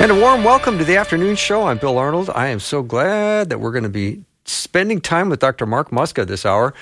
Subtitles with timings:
[0.00, 1.64] And a warm welcome to the afternoon show.
[1.64, 2.30] I'm Bill Arnold.
[2.30, 5.66] I am so glad that we're going to be spending time with Dr.
[5.66, 6.72] Mark Muska this hour.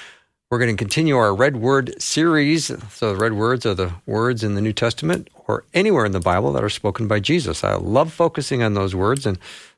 [0.50, 2.66] We're going to continue our Red Word series.
[2.92, 6.20] So, the red words are the words in the New Testament or anywhere in the
[6.20, 7.64] Bible that are spoken by Jesus.
[7.64, 9.26] I love focusing on those words.
[9.26, 9.37] And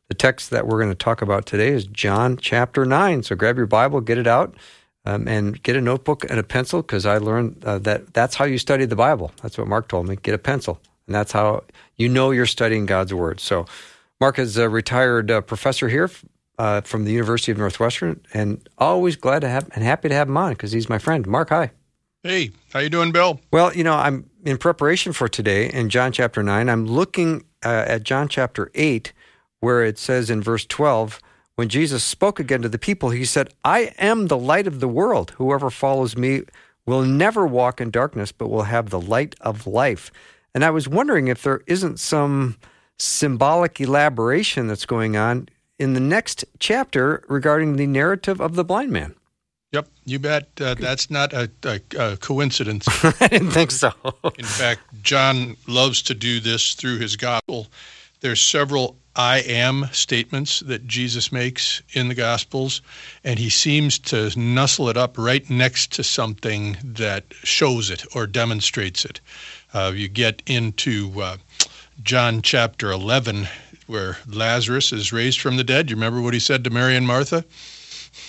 [0.09, 3.23] the text that we're going to talk about today is John chapter 9.
[3.23, 4.55] So, grab your Bible, get it out,
[5.07, 8.45] um, and get a notebook and a pencil because I learned uh, that that's how
[8.45, 9.33] you study the Bible.
[9.41, 10.17] That's what Mark told me.
[10.17, 10.79] Get a pencil.
[11.07, 11.65] And that's how
[11.97, 13.41] you know you're studying God's Word.
[13.41, 13.67] So,
[14.21, 16.11] Mark is a retired uh, professor here
[16.59, 20.29] uh, from the University of Northwestern, and always glad to have and happy to have
[20.29, 21.27] him on because he's my friend.
[21.27, 21.71] Mark, hi.
[22.23, 23.41] Hey, how you doing, Bill?
[23.51, 26.69] Well, you know, I'm in preparation for today in John chapter 9.
[26.69, 29.11] I'm looking uh, at John chapter 8,
[29.61, 31.19] where it says in verse 12,
[31.55, 34.89] when Jesus spoke again to the people, he said, I am the light of the
[34.89, 35.31] world.
[35.37, 36.43] Whoever follows me
[36.85, 40.11] will never walk in darkness, but will have the light of life.
[40.55, 42.57] And I was wondering if there isn't some
[42.99, 45.49] symbolic elaboration that's going on
[45.79, 49.15] in the next chapter regarding the narrative of the blind man.
[49.73, 50.49] Yep, you bet.
[50.61, 52.87] Uh, that's not a, a, a coincidence.
[53.21, 53.93] I didn't think so.
[54.37, 57.69] in fact, John loves to do this through his gospel.
[58.21, 62.81] There's several I am statements that Jesus makes in the Gospels,
[63.25, 68.27] and he seems to nuzzle it up right next to something that shows it or
[68.27, 69.21] demonstrates it.
[69.75, 71.37] Uh, you get into uh,
[72.03, 73.49] John chapter 11,
[73.87, 75.91] where Lazarus is raised from the dead.
[75.91, 77.45] You remember what he said to Mary and Martha?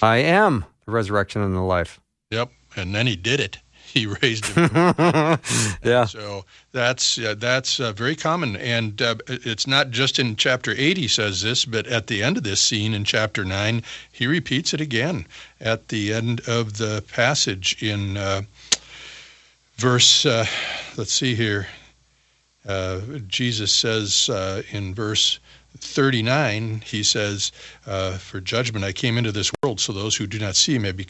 [0.02, 2.00] I am the resurrection and the life.
[2.32, 2.52] Yep.
[2.76, 3.60] And then he did it.
[3.94, 4.70] He raised him.
[5.84, 6.06] yeah.
[6.06, 10.98] So that's uh, that's uh, very common, and uh, it's not just in chapter eight
[10.98, 14.74] he says this, but at the end of this scene in chapter nine, he repeats
[14.74, 15.26] it again
[15.60, 18.44] at the end of the passage in uh,
[19.76, 20.46] verse, uh,
[20.96, 21.68] let's see here.
[22.68, 25.40] Uh, Jesus says uh, in verse
[25.80, 27.52] 39, he says,
[27.88, 30.92] uh, "For judgment I came into this world, so those who do not see may
[30.92, 31.06] be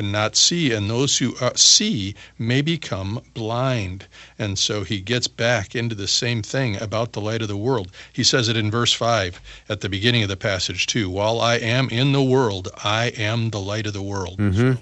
[0.00, 4.06] not see, and those who uh, see may become blind."
[4.38, 7.92] And so he gets back into the same thing about the light of the world.
[8.12, 11.10] He says it in verse five at the beginning of the passage too.
[11.10, 14.38] While I am in the world, I am the light of the world.
[14.38, 14.72] Mm-hmm.
[14.72, 14.78] So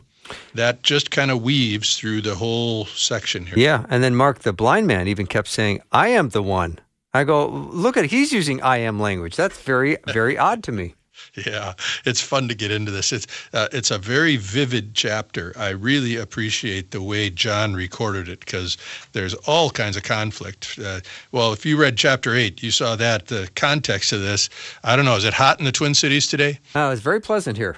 [0.54, 3.58] that just kind of weaves through the whole section here.
[3.58, 6.78] Yeah, and then Mark the blind man even kept saying, "I am the one."
[7.12, 9.36] I go, "Look at he's using I am language.
[9.36, 10.94] That's very very odd to me."
[11.34, 13.12] Yeah, it's fun to get into this.
[13.12, 15.52] It's uh, it's a very vivid chapter.
[15.56, 18.76] I really appreciate the way John recorded it because
[19.12, 20.78] there's all kinds of conflict.
[20.82, 21.00] Uh,
[21.32, 24.48] well, if you read chapter eight, you saw that the context of this.
[24.82, 25.16] I don't know.
[25.16, 26.58] Is it hot in the Twin Cities today?
[26.74, 27.76] Oh, it's very pleasant here.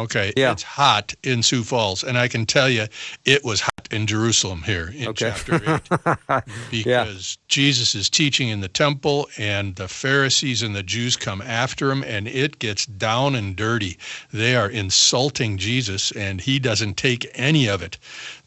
[0.00, 0.32] Okay.
[0.36, 0.52] Yeah.
[0.52, 2.02] It's hot in Sioux Falls.
[2.04, 2.86] And I can tell you,
[3.24, 5.32] it was hot in Jerusalem here in Okay.
[5.34, 5.80] chapter
[6.28, 6.42] 8.
[6.70, 11.90] because Jesus is teaching in the temple, and the Pharisees and the Jews come after
[11.90, 13.98] him, and it gets down and dirty.
[14.32, 17.98] They are insulting Jesus, and he doesn't take any of it.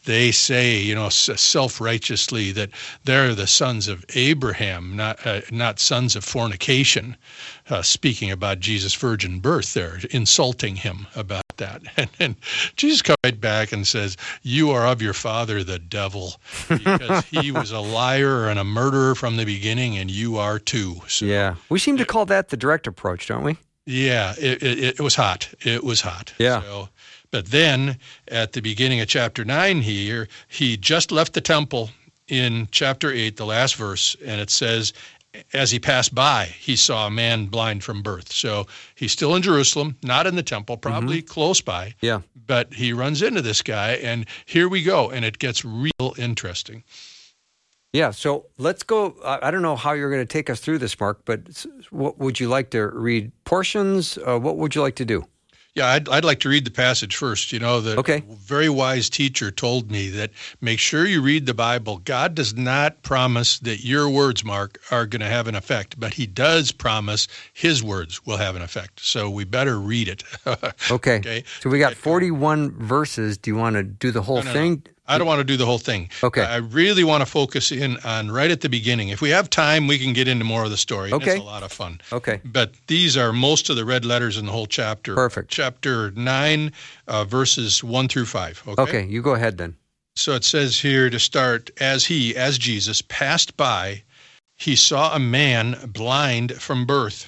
[0.06, 2.70] They say, you know, self righteously that
[3.06, 7.16] they're the sons of Abraham, not, uh, not sons of fornication
[7.70, 11.82] uh, speaking about Jesus' virgin birth there, insulting him about that.
[11.98, 12.36] And, and
[12.76, 16.36] Jesus comes right back and says, You are of your father, the devil,
[16.68, 21.02] because he was a liar and a murderer from the beginning, and you are too.
[21.08, 23.58] So, Yeah, we seem to call that the direct approach, don't we?
[23.86, 25.54] yeah, it, it, it was hot.
[25.62, 26.34] It was hot.
[26.40, 26.62] Yeah.
[26.62, 26.90] So,
[27.34, 31.90] but then at the beginning of chapter 9 here, he just left the temple
[32.28, 34.94] in chapter 8, the last verse, and it says,
[35.52, 38.32] as he passed by, he saw a man blind from birth.
[38.32, 41.96] So he's still in Jerusalem, not in the temple, probably close by.
[42.02, 42.22] Yeah.
[42.46, 46.84] But he runs into this guy, and here we go, and it gets real interesting.
[47.94, 49.16] Yeah, so let's go.
[49.26, 52.20] I I don't know how you're going to take us through this, Mark, but what
[52.20, 54.20] would you like to read portions?
[54.20, 55.26] Uh, what would you like to do?
[55.76, 57.52] Yeah, I'd, I'd like to read the passage first.
[57.52, 58.22] You know, the Okay.
[58.30, 60.30] very wise teacher told me that
[60.62, 61.98] make sure you read the Bible.
[62.06, 66.14] God does not promise that your words, Mark, are going to have an effect, but
[66.14, 69.00] He does promise His words will have an effect.
[69.00, 70.24] So we better read it.
[70.92, 71.18] Okay.
[71.18, 71.44] Okay.
[71.62, 73.38] So we got uh, 41 verses.
[73.38, 74.54] Do you want to do the whole No, no, no.
[75.06, 76.10] I don't want to do the whole thing.
[76.24, 76.42] Okay.
[76.42, 79.10] I really want to focus in on right at the beginning.
[79.10, 81.12] If we have time, we can get into more of the story.
[81.12, 81.32] Okay.
[81.32, 82.00] It's a lot of fun.
[82.14, 82.40] Okay.
[82.46, 85.14] But these are most of the red letters in the whole chapter.
[85.14, 85.52] Perfect.
[85.52, 86.72] Chapter 9,
[87.08, 88.64] uh, verses 1 through 5.
[88.66, 88.82] Okay?
[88.82, 89.76] Okay, you go ahead then.
[90.16, 94.04] So it says here to start, as he, as Jesus, passed by,
[94.56, 97.28] he saw a man blind from birth.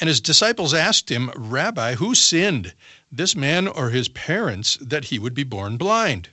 [0.00, 2.74] And his disciples asked him, Rabbi, who sinned,
[3.10, 6.28] this man or his parents, that he would be born blind?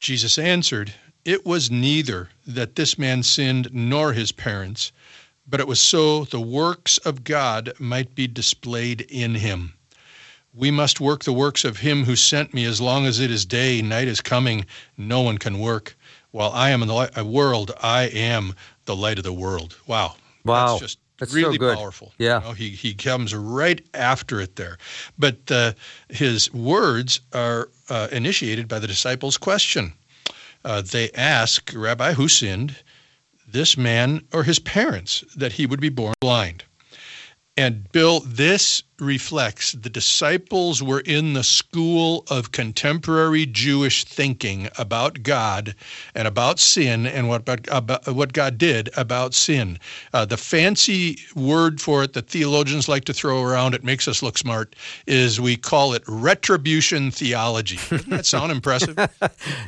[0.00, 4.92] Jesus answered, It was neither that this man sinned nor his parents,
[5.46, 9.74] but it was so the works of God might be displayed in him.
[10.54, 13.44] We must work the works of him who sent me as long as it is
[13.44, 14.66] day, night is coming,
[14.96, 15.96] no one can work.
[16.30, 18.54] While I am in the light, world, I am
[18.84, 19.76] the light of the world.
[19.86, 20.16] Wow.
[20.44, 20.66] Wow.
[20.68, 21.76] That's just That's so really good.
[21.76, 22.12] powerful.
[22.18, 22.40] Yeah.
[22.40, 24.78] You know, he, he comes right after it there.
[25.18, 25.72] But uh,
[26.08, 29.92] his words are uh, initiated by the disciples' question.
[30.64, 32.76] Uh, they ask, Rabbi, who sinned,
[33.46, 36.64] this man or his parents, that he would be born blind?
[37.58, 45.24] And Bill, this reflects the disciples were in the school of contemporary Jewish thinking about
[45.24, 45.74] God
[46.14, 49.80] and about sin and what about, what God did about sin.
[50.12, 54.22] Uh, the fancy word for it that theologians like to throw around, it makes us
[54.22, 54.76] look smart,
[55.08, 57.80] is we call it retribution theology.
[57.90, 58.96] Doesn't that sound impressive?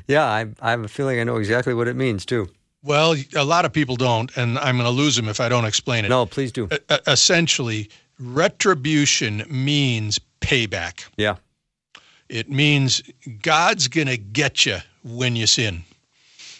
[0.07, 2.49] Yeah, I, I have a feeling I know exactly what it means too.
[2.82, 5.67] Well, a lot of people don't, and I'm going to lose them if I don't
[5.67, 6.09] explain it.
[6.09, 6.69] No, please do.
[6.73, 11.05] E- essentially, retribution means payback.
[11.17, 11.37] Yeah.
[12.31, 13.03] It means
[13.43, 15.82] God's going to get you when you sin.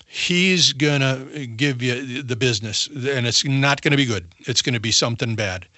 [0.06, 4.26] He's going to give you the business, and it's not going to be good.
[4.40, 5.69] It's going to be something bad.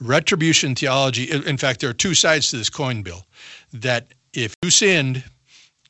[0.00, 3.24] Retribution theology, in fact, there are two sides to this coin, Bill.
[3.72, 5.24] That if you sinned,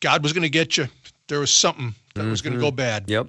[0.00, 0.86] God was going to get you.
[1.26, 2.76] There was something that was going to go mm-hmm.
[2.76, 3.10] bad.
[3.10, 3.26] Yep.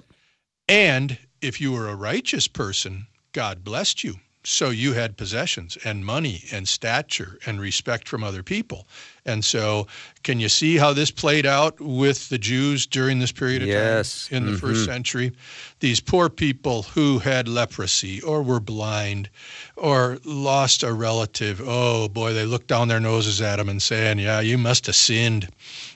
[0.70, 4.20] And if you were a righteous person, God blessed you.
[4.44, 8.86] So you had possessions and money and stature and respect from other people.
[9.26, 9.88] And so,
[10.22, 14.28] can you see how this played out with the Jews during this period of Yes.
[14.28, 14.92] time in the first mm-hmm.
[14.92, 15.32] century?
[15.80, 19.28] These poor people who had leprosy or were blind
[19.76, 21.60] or lost a relative.
[21.62, 24.96] Oh boy, they look down their noses at them and saying, Yeah, you must have
[24.96, 25.48] sinned.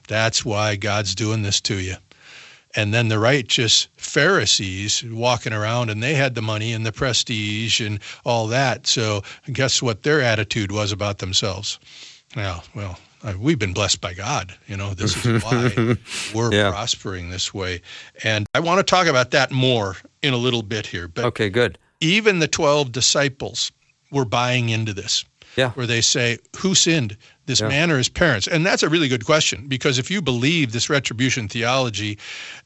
[0.09, 1.97] That's why God's doing this to you
[2.77, 7.81] and then the righteous Pharisees walking around, and they had the money and the prestige
[7.81, 8.87] and all that.
[8.87, 9.23] So,
[9.53, 11.79] guess what their attitude was about themselves?
[12.35, 12.99] Well, well,
[13.39, 14.55] we've been blessed by God.
[14.67, 15.97] You know, this is why
[16.35, 16.71] we're Yeah.
[16.71, 17.81] prospering this way.
[18.25, 21.07] And I want to talk about that more in a little bit here.
[21.07, 21.79] But Okay, good.
[22.01, 23.71] even the 12 disciples
[24.11, 25.25] were buying into this
[25.57, 25.71] Yeah.
[25.73, 27.69] where they say, Who sinned, this Yeah.
[27.69, 28.47] man or his parents?
[28.47, 32.19] And that's a really good question because if you believe this retribution theology,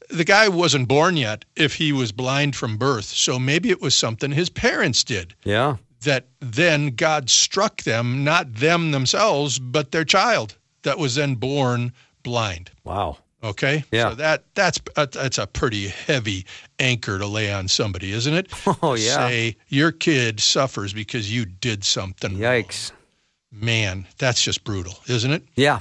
[0.09, 3.05] the guy wasn't born yet if he was blind from birth.
[3.05, 5.77] So maybe it was something his parents did Yeah.
[6.03, 11.91] that then God struck them, not them themselves, but their child that was then born
[12.23, 12.71] blind.
[12.83, 13.17] Wow.
[13.41, 13.85] Okay.
[13.91, 14.09] Yeah.
[14.09, 16.45] So that that's uh, that's a pretty heavy
[16.77, 18.47] anchor to lay on somebody, isn't it?
[18.83, 19.15] Oh, yeah.
[19.29, 22.33] Say your kid suffers because you did something.
[22.33, 22.41] wrong.
[23.51, 25.43] Man, that's just brutal, isn't it?
[25.55, 25.79] Yeah.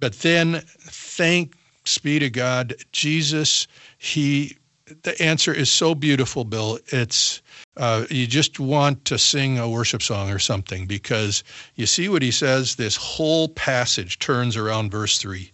[0.00, 3.66] But then, thanks be to God, Jesus.
[3.98, 4.56] He,
[5.02, 6.78] the answer is so beautiful, Bill.
[6.88, 7.40] It's
[7.76, 11.44] uh, you just want to sing a worship song or something because
[11.74, 12.74] you see what he says.
[12.74, 15.52] This whole passage turns around verse three,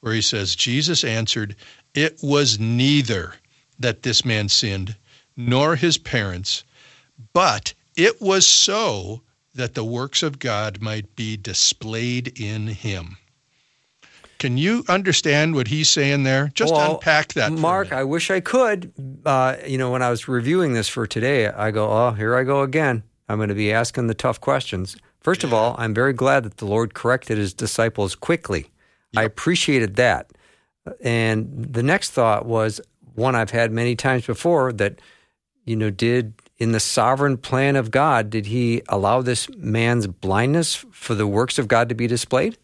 [0.00, 1.56] where he says, "Jesus answered,
[1.94, 3.34] It was neither
[3.78, 4.96] that this man sinned,
[5.36, 6.64] nor his parents,
[7.32, 9.22] but it was so."
[9.54, 13.16] That the works of God might be displayed in him.
[14.38, 16.50] Can you understand what he's saying there?
[16.54, 17.52] Just Well, unpack that.
[17.52, 17.92] Mark.
[17.92, 18.92] I wish I could.
[19.24, 22.42] Uh, you know, when I was reviewing this for today, I go, oh, here I
[22.42, 23.04] go again.
[23.28, 24.96] I'm going to be asking the tough questions.
[25.20, 28.66] First of all, I'm very glad that the Lord corrected his disciples quickly.
[29.16, 30.30] I appreciated that.
[31.00, 32.80] And the next thought was
[33.14, 35.00] one I've had many times before that,
[35.64, 40.76] you know, did in the sovereign plan of God, did he allow this man's blindness
[40.92, 42.56] for the works of God to be displayed?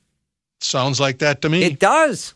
[0.61, 1.65] Sounds like that to me.
[1.65, 2.35] It does.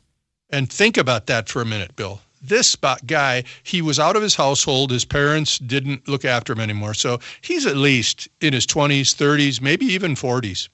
[0.50, 2.20] and think about that for a minute, Bill.
[2.42, 4.90] This guy, he was out of his household.
[4.90, 6.92] His parents didn't look after him anymore.
[6.94, 10.68] So he's at least in his 20s, 30s, maybe even 40s.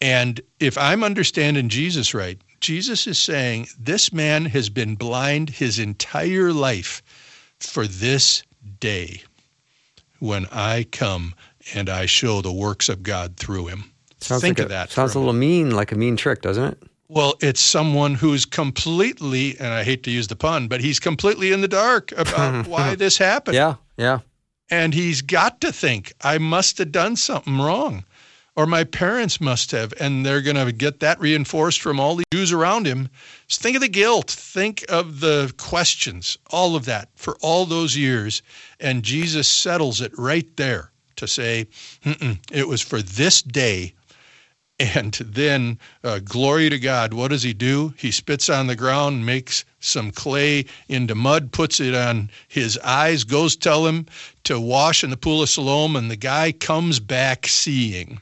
[0.00, 5.78] And if I'm understanding Jesus right, Jesus is saying this man has been blind his
[5.78, 7.02] entire life
[7.58, 8.42] for this
[8.78, 9.22] day
[10.20, 11.34] when I come
[11.74, 13.84] and I show the works of God through him.
[14.20, 14.90] Sounds Think like of a, that.
[14.90, 16.82] Sounds a a little mean, like a mean trick, doesn't it?
[17.08, 21.50] Well, it's someone who's completely, and I hate to use the pun, but he's completely
[21.50, 23.56] in the dark about why this happened.
[23.56, 24.20] Yeah, yeah.
[24.70, 28.04] And he's got to think, I must have done something wrong,
[28.56, 29.92] or my parents must have.
[30.00, 33.08] And they're going to get that reinforced from all the Jews around him.
[33.46, 37.96] Just think of the guilt, think of the questions, all of that for all those
[37.96, 38.42] years.
[38.78, 41.66] And Jesus settles it right there to say,
[42.52, 43.94] it was for this day
[44.80, 47.92] and then, uh, glory to God, what does he do?
[47.98, 53.22] He spits on the ground, makes some clay into mud, puts it on his eyes,
[53.22, 54.06] goes tell him
[54.44, 58.20] to wash in the pool of Siloam, and the guy comes back seeing.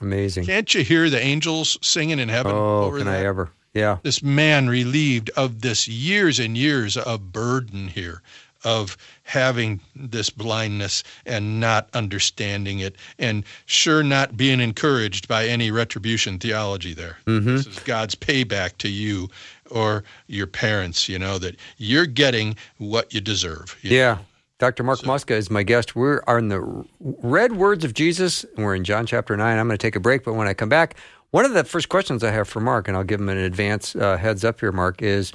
[0.00, 0.44] Amazing.
[0.44, 2.52] Can't you hear the angels singing in heaven?
[2.54, 3.20] Oh, can that?
[3.20, 3.50] I ever?
[3.74, 3.98] Yeah.
[4.02, 8.22] This man relieved of this years and years of burden here
[8.64, 15.70] of having this blindness and not understanding it, and sure not being encouraged by any
[15.70, 17.16] retribution theology there.
[17.26, 17.56] Mm-hmm.
[17.56, 19.28] This is God's payback to you
[19.70, 23.76] or your parents, you know, that you're getting what you deserve.
[23.82, 24.14] You yeah.
[24.14, 24.20] Know?
[24.58, 24.82] Dr.
[24.82, 25.94] Mark so, Muska is my guest.
[25.94, 29.58] We are in the red words of Jesus, and we're in John chapter 9.
[29.58, 30.96] I'm going to take a break, but when I come back,
[31.30, 33.94] one of the first questions I have for Mark, and I'll give him an advance
[33.94, 35.32] uh, heads up here, Mark, is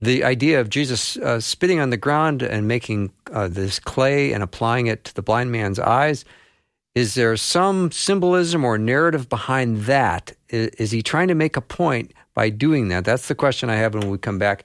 [0.00, 4.42] the idea of Jesus uh, spitting on the ground and making uh, this clay and
[4.42, 6.24] applying it to the blind man's eyes.
[6.94, 10.32] Is there some symbolism or narrative behind that?
[10.48, 13.04] Is, is, he trying to make a point by doing that?
[13.04, 14.64] That's the question I have when we come back.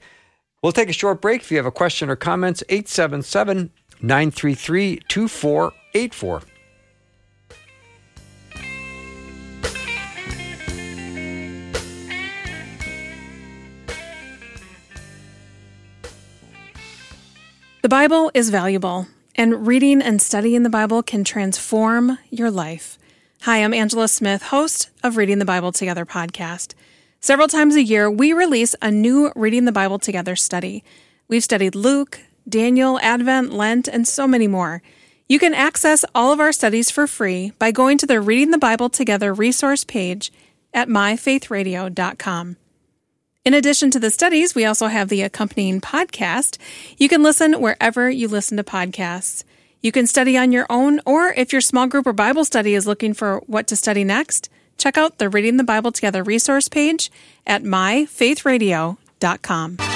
[0.62, 1.42] We'll take a short break.
[1.42, 3.70] If you have a question or comments, 877
[4.02, 6.42] 933 2484.
[17.82, 22.98] The Bible is valuable, and reading and studying the Bible can transform your life.
[23.42, 26.74] Hi, I'm Angela Smith, host of Reading the Bible Together podcast.
[27.20, 30.82] Several times a year, we release a new Reading the Bible Together study.
[31.28, 34.82] We've studied Luke, Daniel, Advent, Lent, and so many more.
[35.28, 38.58] You can access all of our studies for free by going to the Reading the
[38.58, 40.32] Bible Together resource page
[40.72, 42.56] at myfaithradio.com.
[43.44, 46.58] In addition to the studies, we also have the accompanying podcast.
[46.98, 49.44] You can listen wherever you listen to podcasts.
[49.80, 52.88] You can study on your own, or if your small group or Bible study is
[52.88, 57.12] looking for what to study next, check out the Reading the Bible Together resource page
[57.46, 59.95] at myfaithradio.com.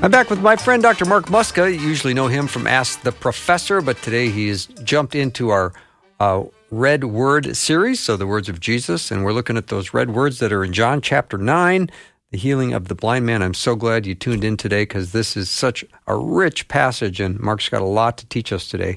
[0.00, 1.06] I'm back with my friend Dr.
[1.06, 1.74] Mark Muska.
[1.74, 5.72] You usually know him from Ask the Professor, but today he has jumped into our
[6.20, 10.10] uh, Red Word series, so the words of Jesus, and we're looking at those red
[10.10, 11.90] words that are in John chapter 9,
[12.30, 13.42] the healing of the blind man.
[13.42, 17.40] I'm so glad you tuned in today because this is such a rich passage, and
[17.40, 18.96] Mark's got a lot to teach us today.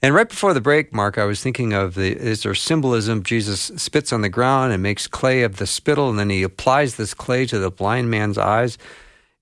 [0.00, 3.24] And right before the break, Mark, I was thinking of the is there symbolism?
[3.24, 6.94] Jesus spits on the ground and makes clay of the spittle, and then he applies
[6.94, 8.78] this clay to the blind man's eyes.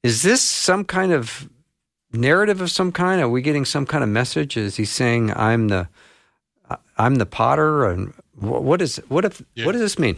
[0.04, 1.48] Is this some kind of
[2.12, 3.22] narrative of some kind?
[3.22, 4.54] Are we getting some kind of message?
[4.54, 5.88] Is he saying, I'm the
[6.98, 9.64] I'm the potter, and what is what if yeah.
[9.64, 10.16] what does this mean?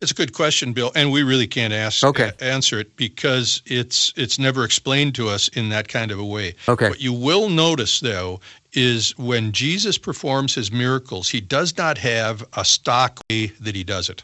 [0.00, 2.28] It's a good question, Bill, and we really can't ask okay.
[2.28, 6.24] uh, answer it because it's it's never explained to us in that kind of a
[6.24, 6.54] way.
[6.68, 6.90] Okay.
[6.90, 8.40] What you will notice though
[8.72, 13.84] is when Jesus performs his miracles, he does not have a stock way that he
[13.84, 14.22] does it.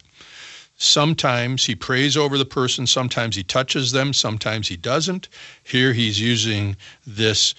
[0.76, 5.28] Sometimes he prays over the person, sometimes he touches them, sometimes he doesn't.
[5.62, 6.76] Here he's using
[7.06, 7.54] this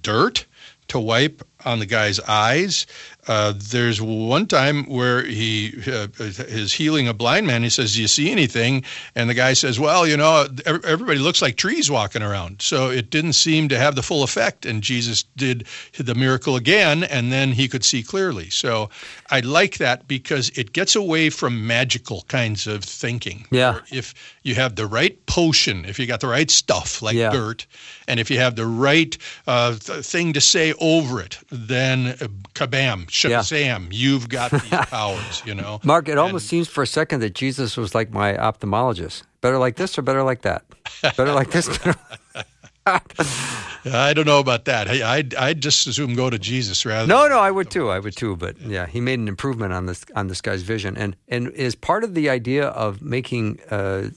[0.00, 0.46] dirt
[0.88, 2.86] to wipe on the guy's eyes.
[3.26, 7.64] Uh, there's one time where he uh, is healing a blind man.
[7.64, 8.84] He says, "Do you see anything?"
[9.16, 13.10] And the guy says, "Well, you know, everybody looks like trees walking around." So it
[13.10, 14.64] didn't seem to have the full effect.
[14.64, 15.66] And Jesus did
[15.98, 18.48] the miracle again, and then he could see clearly.
[18.48, 18.88] So
[19.30, 23.46] I like that because it gets away from magical kinds of thinking.
[23.50, 23.80] Yeah.
[23.90, 27.30] If you have the right potion, if you got the right stuff like yeah.
[27.30, 27.66] dirt,
[28.06, 29.16] and if you have the right
[29.46, 33.88] uh, thing to say over it, then uh, kabam Shazam, yeah.
[33.90, 35.80] you've got these powers, you know.
[35.82, 39.22] Mark, it and, almost seems for a second that Jesus was like my ophthalmologist.
[39.40, 40.64] Better like this or better like that?
[41.02, 41.68] Better like this?
[43.92, 44.88] I don't know about that.
[44.88, 47.06] I, I'd, I'd just assume go to Jesus rather.
[47.06, 47.90] No, no, I would too.
[47.90, 48.36] I would too.
[48.36, 51.74] But yeah, he made an improvement on this on this guy's vision, and and is
[51.74, 54.10] part of the idea of making uh,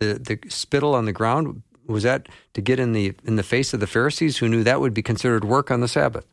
[0.00, 3.74] the the spittle on the ground was that to get in the in the face
[3.74, 6.26] of the Pharisees who knew that would be considered work on the Sabbath.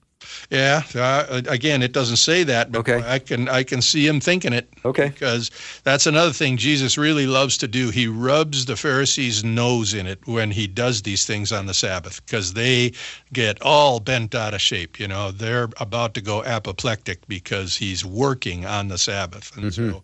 [0.49, 0.83] Yeah.
[0.93, 3.03] Uh, again, it doesn't say that, but Okay.
[3.05, 4.69] I can I can see him thinking it.
[4.83, 5.09] Okay.
[5.09, 5.51] Because
[5.83, 7.89] that's another thing Jesus really loves to do.
[7.89, 12.25] He rubs the Pharisees' nose in it when he does these things on the Sabbath
[12.25, 12.91] because they
[13.33, 14.99] get all bent out of shape.
[14.99, 20.03] You know, they're about to go apoplectic because he's working on the Sabbath, and so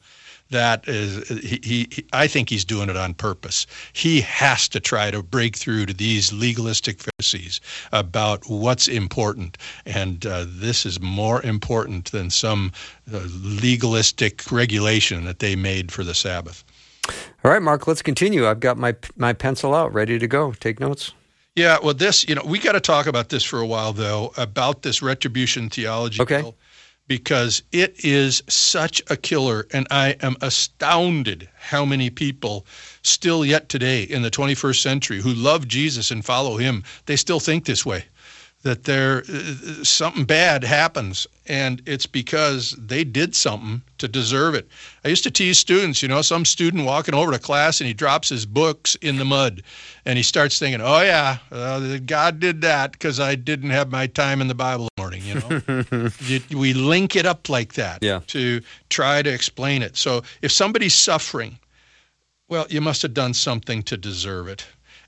[0.50, 3.68] that is he, he, I think he's doing it on purpose.
[3.94, 7.62] He has to try to break through to these legalistic Pharisees
[7.92, 12.72] about what's important, and uh, this is more important than some
[13.14, 16.64] uh, legalistic regulation that they made for the Sabbath.
[17.44, 18.48] All right, Mark, let's continue.
[18.48, 20.54] I've got my my pencil out, ready to go.
[20.54, 21.14] Take notes.
[21.56, 24.32] Yeah, well, this, you know, we got to talk about this for a while, though,
[24.38, 26.22] about this retribution theology.
[26.22, 26.42] Okay.
[26.42, 26.56] Bill,
[27.08, 29.66] because it is such a killer.
[29.72, 32.66] And I am astounded how many people
[33.02, 37.40] still yet today in the 21st century who love Jesus and follow him, they still
[37.40, 38.06] think this way.
[38.64, 44.68] That there uh, something bad happens, and it's because they did something to deserve it.
[45.06, 47.94] I used to tease students, you know, some student walking over to class and he
[47.94, 49.62] drops his books in the mud,
[50.06, 54.08] and he starts thinking, "Oh yeah, uh, God did that because I didn't have my
[54.08, 54.97] time in the Bible this morning."
[55.28, 58.22] You know, You- we link it up like that Yeah.
[58.28, 59.98] to try to explain it.
[59.98, 61.60] So if somebody's suffering,
[62.48, 64.66] well, you must have done something to deserve it.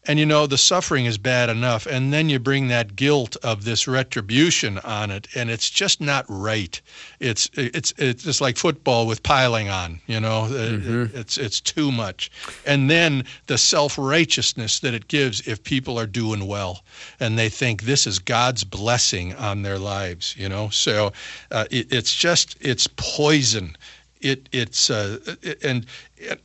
[0.08, 1.86] And you know, the suffering is bad enough.
[1.86, 6.26] And then you bring that guilt of this retribution on it, and it's just not
[6.30, 6.82] right.
[7.20, 11.92] It's it's it's just like football with piling on, you know, Uh, it's it's too
[11.92, 12.32] much.
[12.66, 16.84] And then the self-righteousness that it gives if people are doing well
[17.20, 20.70] and they think this is God's blessing on their lives, you know.
[20.70, 21.12] So
[21.52, 23.76] uh, it, it's just it's poison.
[24.22, 25.18] It it's uh,
[25.64, 25.86] and
[26.18, 26.42] it,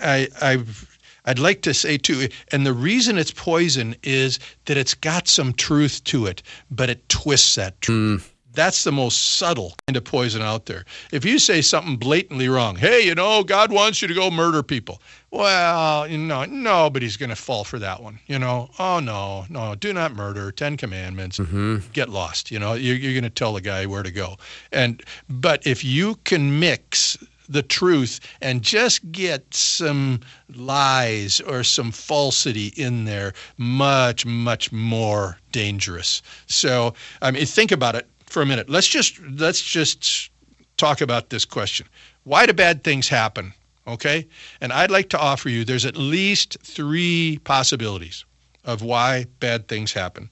[0.00, 0.95] I I've
[1.26, 5.52] I'd like to say too, and the reason it's poison is that it's got some
[5.52, 8.26] truth to it, but it twists that truth.
[8.26, 8.32] Hmm.
[8.56, 10.86] That's the most subtle kind of poison out there.
[11.12, 14.62] If you say something blatantly wrong, hey, you know, God wants you to go murder
[14.62, 15.02] people.
[15.30, 18.18] Well, you know, nobody's going to fall for that one.
[18.28, 20.50] You know, oh no, no, do not murder.
[20.52, 21.38] Ten Commandments.
[21.38, 21.78] Mm-hmm.
[21.92, 22.50] Get lost.
[22.50, 24.38] You know, you're, you're going to tell the guy where to go.
[24.72, 27.18] And but if you can mix
[27.48, 30.20] the truth and just get some
[30.54, 36.22] lies or some falsity in there, much, much more dangerous.
[36.46, 38.68] So, I mean, think about it for a minute.
[38.68, 40.30] Let's just let's just
[40.76, 41.86] talk about this question:
[42.24, 43.52] Why do bad things happen?
[43.86, 44.26] Okay,
[44.60, 48.24] and I'd like to offer you there's at least three possibilities
[48.64, 50.28] of why bad things happen.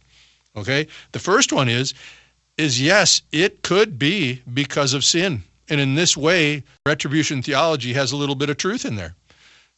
[0.57, 1.95] Okay, the first one is
[2.57, 5.43] is yes, it could be because of sin.
[5.69, 9.15] And in this way, retribution theology has a little bit of truth in there.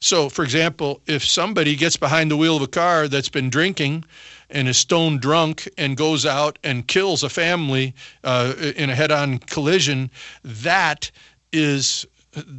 [0.01, 4.05] So, for example, if somebody gets behind the wheel of a car that's been drinking
[4.51, 9.38] and is stone drunk and goes out and kills a family uh, in a head-on
[9.38, 10.11] collision,
[10.44, 11.11] that
[11.53, 12.07] is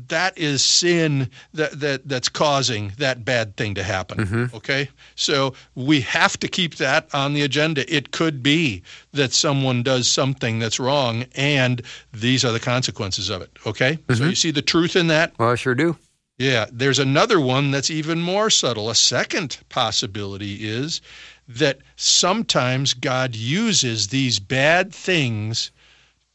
[0.07, 4.17] that is sin that, that that's causing that bad thing to happen.
[4.19, 4.55] Mm-hmm.
[4.55, 7.93] Okay, so we have to keep that on the agenda.
[7.93, 8.81] It could be
[9.13, 11.81] that someone does something that's wrong, and
[12.13, 13.51] these are the consequences of it.
[13.65, 14.29] Okay, so mm-hmm.
[14.29, 15.33] you see the truth in that.
[15.37, 15.95] Well, I sure do.
[16.37, 18.91] Yeah, there's another one that's even more subtle.
[18.91, 21.01] A second possibility is
[21.47, 25.71] that sometimes God uses these bad things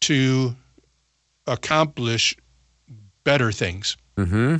[0.00, 0.56] to
[1.46, 2.36] accomplish
[3.24, 3.96] better things.
[4.16, 4.56] Mm-hmm.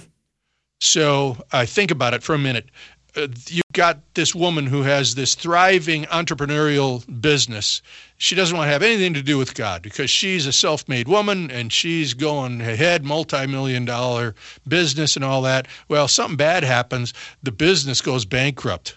[0.81, 2.67] So I think about it for a minute.
[3.15, 7.83] Uh, you've got this woman who has this thriving entrepreneurial business.
[8.17, 11.09] She doesn't want to have anything to do with God because she's a self made
[11.09, 14.35] woman and she's going ahead, multi million dollar
[14.67, 15.69] business and all that.
[15.89, 18.97] Well, something bad happens, the business goes bankrupt.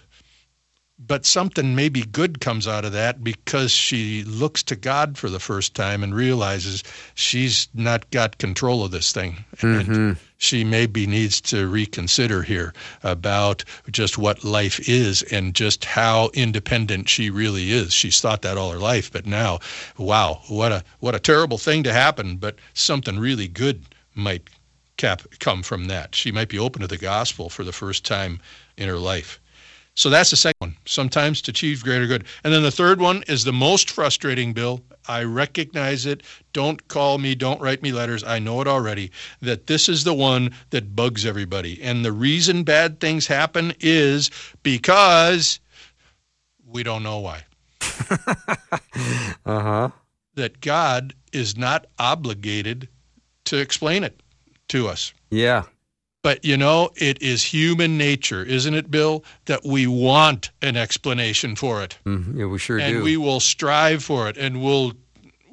[0.97, 5.41] But something maybe good comes out of that because she looks to God for the
[5.41, 6.83] first time and realizes
[7.15, 9.43] she's not got control of this thing.
[9.61, 10.11] And mm-hmm.
[10.37, 17.09] she maybe needs to reconsider here about just what life is and just how independent
[17.09, 17.91] she really is.
[17.93, 19.59] She's thought that all her life, but now,
[19.97, 24.49] wow, what a what a terrible thing to happen, but something really good might
[24.95, 26.15] cap, come from that.
[26.15, 28.39] She might be open to the gospel for the first time
[28.77, 29.41] in her life.
[29.95, 32.25] So that's the second one, sometimes to achieve greater good.
[32.43, 34.81] And then the third one is the most frustrating, Bill.
[35.07, 36.23] I recognize it.
[36.51, 38.23] Don't call me, don't write me letters.
[38.23, 39.11] I know it already.
[39.41, 41.81] That this is the one that bugs everybody.
[41.81, 44.31] And the reason bad things happen is
[44.63, 45.59] because
[46.67, 47.43] we don't know why.
[49.45, 49.89] Uh huh.
[50.33, 52.89] That God is not obligated
[53.45, 54.19] to explain it
[54.69, 55.13] to us.
[55.29, 55.63] Yeah.
[56.25, 61.55] But you know, it is human nature, isn't it, Bill, that we want an explanation
[61.55, 61.99] for it.
[62.03, 62.95] hmm Yeah, we sure and do.
[62.95, 64.93] And we will strive for it and we'll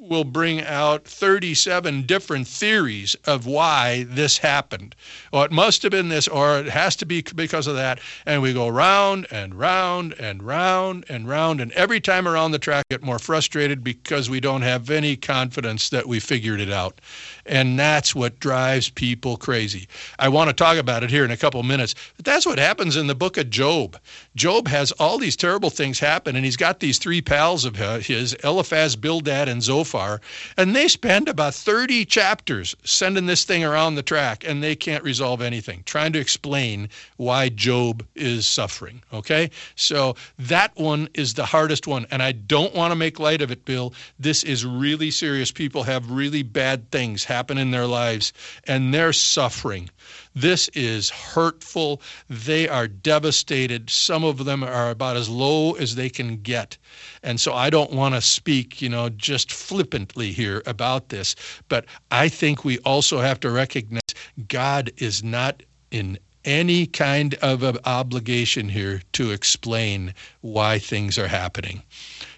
[0.09, 4.95] will bring out 37 different theories of why this happened.
[5.31, 7.99] Or it must have been this, or it has to be because of that.
[8.25, 11.61] And we go round and round and round and round.
[11.61, 15.89] And every time around the track, get more frustrated because we don't have any confidence
[15.89, 16.99] that we figured it out.
[17.45, 19.87] And that's what drives people crazy.
[20.17, 21.93] I want to talk about it here in a couple minutes.
[22.15, 23.99] But that's what happens in the book of Job.
[24.35, 28.33] Job has all these terrible things happen, and he's got these three pals of his,
[28.43, 30.21] Eliphaz, Bildad, and Zophar,
[30.57, 35.03] and they spend about 30 chapters sending this thing around the track, and they can't
[35.03, 39.01] resolve anything, trying to explain why Job is suffering.
[39.13, 39.51] Okay?
[39.75, 43.51] So that one is the hardest one, and I don't want to make light of
[43.51, 43.93] it, Bill.
[44.17, 45.51] This is really serious.
[45.51, 48.33] People have really bad things happen in their lives,
[48.65, 49.89] and they're suffering.
[50.35, 52.01] This is hurtful.
[52.29, 53.89] They are devastated.
[53.89, 56.77] Some of them are about as low as they can get.
[57.21, 61.35] And so I don't want to speak, you know, just flippantly here about this,
[61.69, 64.01] but I think we also have to recognize
[64.47, 71.27] God is not in any kind of an obligation here to explain why things are
[71.27, 71.81] happening.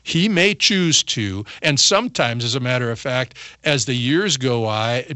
[0.04, 4.66] He may choose to, and sometimes, as a matter of fact, as the years go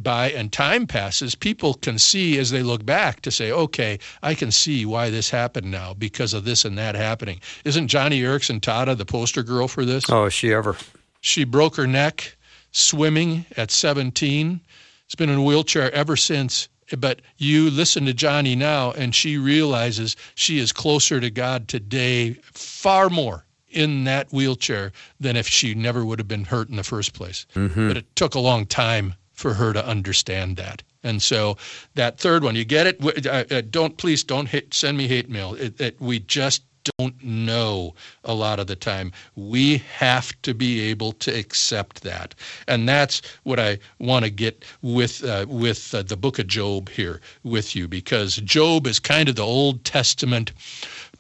[0.02, 4.34] by and time passes, people can see as they look back to say, okay, I
[4.34, 7.40] can see why this happened now because of this and that happening.
[7.66, 10.10] Isn't Joni Eareckson Tada the poster girl for this?
[10.10, 10.76] Oh, is she ever?
[11.22, 12.36] She broke her neck
[12.72, 14.60] swimming at 17.
[15.06, 19.38] It's been in a wheelchair ever since but you listen to Joni now, and she
[19.38, 25.76] realizes she is closer to God today, far more in that wheelchair than if she
[25.76, 27.46] never would have been hurt in the first place.
[27.54, 27.88] Mm-hmm.
[27.88, 30.84] But it took a long time for her to understand that.
[31.04, 31.56] And so
[31.96, 33.26] that third one, you get it?
[33.26, 35.54] Uh, uh, don't please don't hit, send me hate mail.
[35.54, 36.64] It, it, we just
[36.98, 39.12] don't know a lot of the time.
[39.36, 42.36] We have to be able to accept that,
[42.68, 46.90] and that's what I want to get with uh, with uh, the book of Job
[46.90, 50.52] here with you, because Job is kind of the Old Testament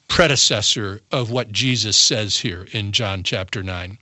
[0.07, 3.97] predecessor of what Jesus says here in John chapter 9.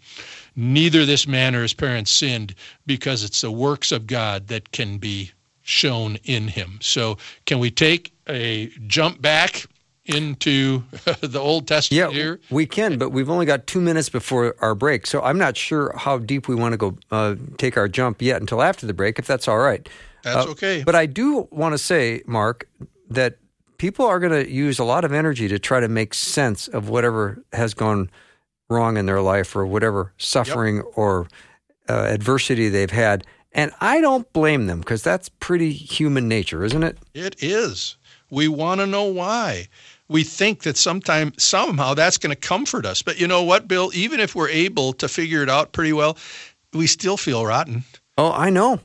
[0.55, 2.55] Neither this man or his parents sinned
[2.87, 6.79] because it's the works of God that can be shown in him.
[6.81, 9.67] So, can we take a jump back
[10.07, 10.83] into
[11.21, 12.39] the Old Testament yeah, here?
[12.49, 15.05] We can, but we've only got two minutes before our break.
[15.07, 18.41] So, I'm not sure how deep we want to go uh, take our jump yet
[18.41, 19.87] until after the break, if that's all right.
[20.23, 20.83] That's uh, okay.
[20.83, 22.67] But I do want to say, Mark,
[23.09, 23.37] that
[23.77, 26.89] people are going to use a lot of energy to try to make sense of
[26.89, 28.09] whatever has gone
[28.69, 30.85] wrong in their life or whatever suffering yep.
[30.95, 31.27] or
[31.89, 33.25] uh, adversity they've had.
[33.53, 36.97] And I don't blame them because that's pretty human nature, isn't it?
[37.13, 37.97] It is.
[38.29, 39.67] We want to know why.
[40.09, 43.01] We think that sometime somehow that's going to comfort us.
[43.01, 43.91] But you know what, Bill?
[43.93, 46.17] Even if we're able to figure it out pretty well,
[46.73, 47.83] we still feel rotten.
[48.17, 48.79] Oh, I know.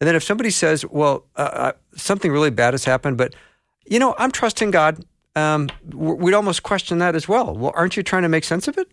[0.00, 3.34] And then if somebody says, "Well, uh, uh something really bad has happened," but
[3.86, 5.04] you know, I'm trusting God.
[5.36, 7.54] Um, we'd almost question that as well.
[7.54, 8.90] Well, aren't you trying to make sense of it?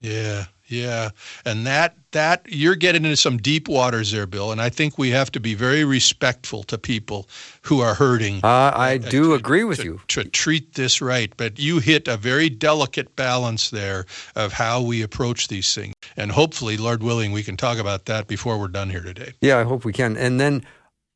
[0.00, 1.10] Yeah, yeah,
[1.44, 4.52] and that that you're getting into some deep waters there, Bill.
[4.52, 7.28] And I think we have to be very respectful to people
[7.62, 8.40] who are hurting.
[8.42, 10.00] Uh, I uh, do to, agree with to, you.
[10.08, 14.06] To treat this right, but you hit a very delicate balance there
[14.36, 18.26] of how we approach these things, and hopefully, Lord willing, we can talk about that
[18.26, 19.32] before we're done here today.
[19.40, 20.16] Yeah, I hope we can.
[20.16, 20.64] And then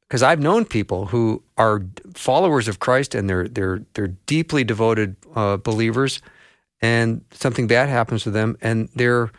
[0.09, 1.83] because I've known people who are
[2.14, 6.21] followers of Christ and they're they're they're deeply devoted uh, believers,
[6.81, 9.31] and something bad happens to them, and they're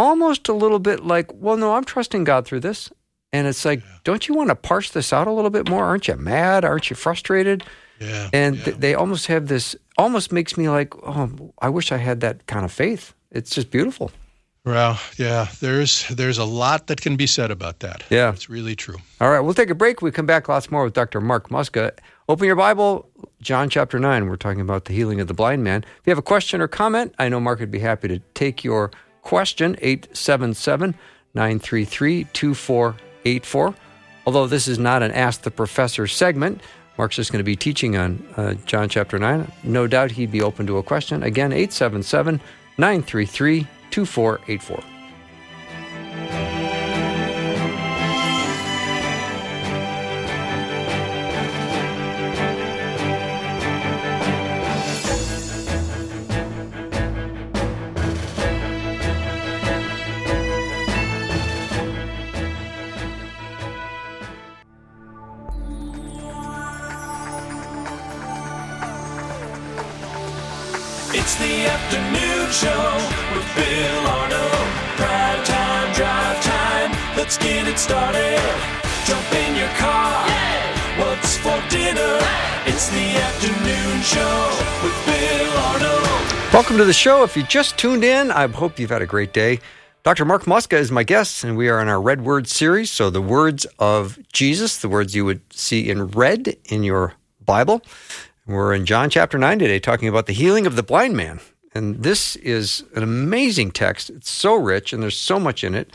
[0.00, 2.90] almost a little bit like, well, no, I'm trusting God through this,
[3.32, 3.98] and it's like, yeah.
[4.02, 5.84] don't you want to parse this out a little bit more?
[5.84, 6.64] Aren't you mad?
[6.64, 7.64] Aren't you frustrated?
[8.00, 8.64] Yeah, and yeah.
[8.64, 9.76] Th- they almost have this.
[9.98, 13.12] Almost makes me like, oh, I wish I had that kind of faith.
[13.30, 14.10] It's just beautiful.
[14.64, 18.02] Well, yeah, there's there's a lot that can be said about that.
[18.08, 18.96] Yeah, it's really true.
[19.20, 20.00] All right, we'll take a break.
[20.00, 21.20] We come back lots more with Dr.
[21.20, 21.92] Mark Muska.
[22.28, 23.06] Open your Bible,
[23.42, 24.28] John chapter nine.
[24.28, 25.82] We're talking about the healing of the blind man.
[25.82, 28.64] If you have a question or comment, I know Mark would be happy to take
[28.64, 28.90] your
[29.22, 29.76] question.
[29.80, 30.94] 877
[31.34, 33.74] 933 2484.
[34.26, 36.60] Although this is not an Ask the Professor segment,
[36.98, 39.50] Mark's just going to be teaching on uh, John chapter 9.
[39.64, 41.22] No doubt he'd be open to a question.
[41.22, 42.40] Again, 877
[42.76, 44.99] 933 2484.
[86.60, 87.24] Welcome to the show.
[87.24, 89.60] If you just tuned in, I hope you've had a great day.
[90.02, 90.26] Dr.
[90.26, 92.90] Mark Muska is my guest, and we are in our Red Word series.
[92.90, 97.14] So, the words of Jesus, the words you would see in red in your
[97.46, 97.80] Bible.
[98.46, 101.40] We're in John chapter 9 today, talking about the healing of the blind man.
[101.74, 104.10] And this is an amazing text.
[104.10, 105.90] It's so rich, and there's so much in it.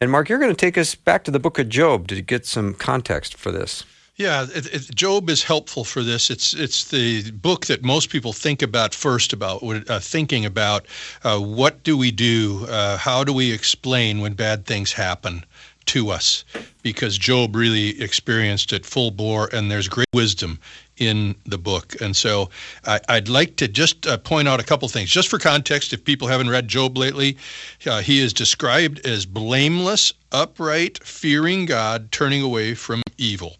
[0.00, 2.44] And, Mark, you're going to take us back to the book of Job to get
[2.44, 3.84] some context for this.
[4.18, 6.28] Yeah, it, it, Job is helpful for this.
[6.28, 10.86] It's it's the book that most people think about first about uh, thinking about
[11.22, 15.44] uh, what do we do, uh, how do we explain when bad things happen
[15.86, 16.44] to us,
[16.82, 20.58] because Job really experienced it full bore, and there's great wisdom
[20.96, 21.94] in the book.
[22.00, 22.50] And so
[22.84, 25.92] I, would like to just uh, point out a couple things, just for context.
[25.92, 27.38] If people haven't read Job lately,
[27.86, 33.58] uh, he is described as blameless, upright, fearing God, turning away from evil.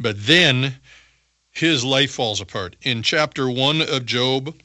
[0.00, 0.76] But then
[1.50, 2.74] his life falls apart.
[2.80, 4.56] In chapter one of Job,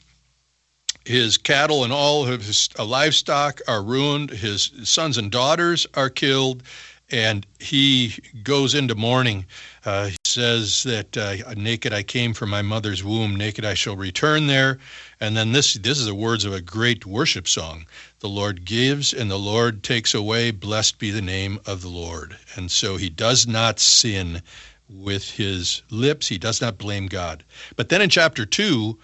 [1.04, 4.30] his cattle and all of his livestock are ruined.
[4.30, 6.62] His sons and daughters are killed,
[7.10, 9.44] and he goes into mourning.
[9.84, 13.94] Uh, he says that uh, naked I came from my mother's womb, naked I shall
[13.94, 14.78] return there.
[15.20, 17.86] And then this this is the words of a great worship song.
[18.20, 20.50] The Lord gives and the Lord takes away.
[20.50, 22.36] Blessed be the name of the Lord.
[22.56, 24.42] And so he does not sin
[24.88, 26.28] with his lips.
[26.28, 27.44] He does not blame God.
[27.76, 28.98] But then in chapter 2,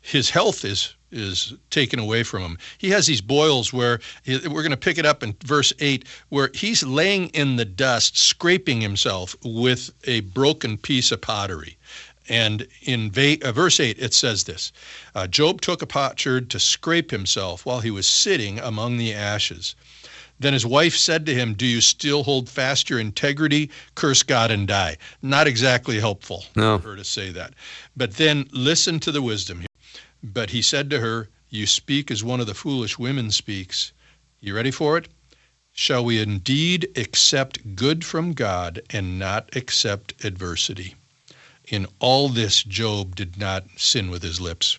[0.00, 2.58] his health is is taken away from him.
[2.76, 6.50] He has these boils where we're going to pick it up in verse 8 where
[6.54, 11.78] he's laying in the dust scraping himself with a broken piece of pottery.
[12.28, 14.72] And in uh, verse 8, it says this
[15.14, 19.74] uh, Job took a potsherd to scrape himself while he was sitting among the ashes.
[20.38, 23.70] Then his wife said to him, Do you still hold fast your integrity?
[23.94, 24.96] Curse God and die.
[25.22, 26.78] Not exactly helpful no.
[26.78, 27.54] for her to say that.
[27.96, 29.68] But then listen to the wisdom here.
[30.22, 33.92] But he said to her, You speak as one of the foolish women speaks.
[34.40, 35.08] You ready for it?
[35.72, 40.94] Shall we indeed accept good from God and not accept adversity?
[41.66, 44.78] In all this, Job did not sin with his lips.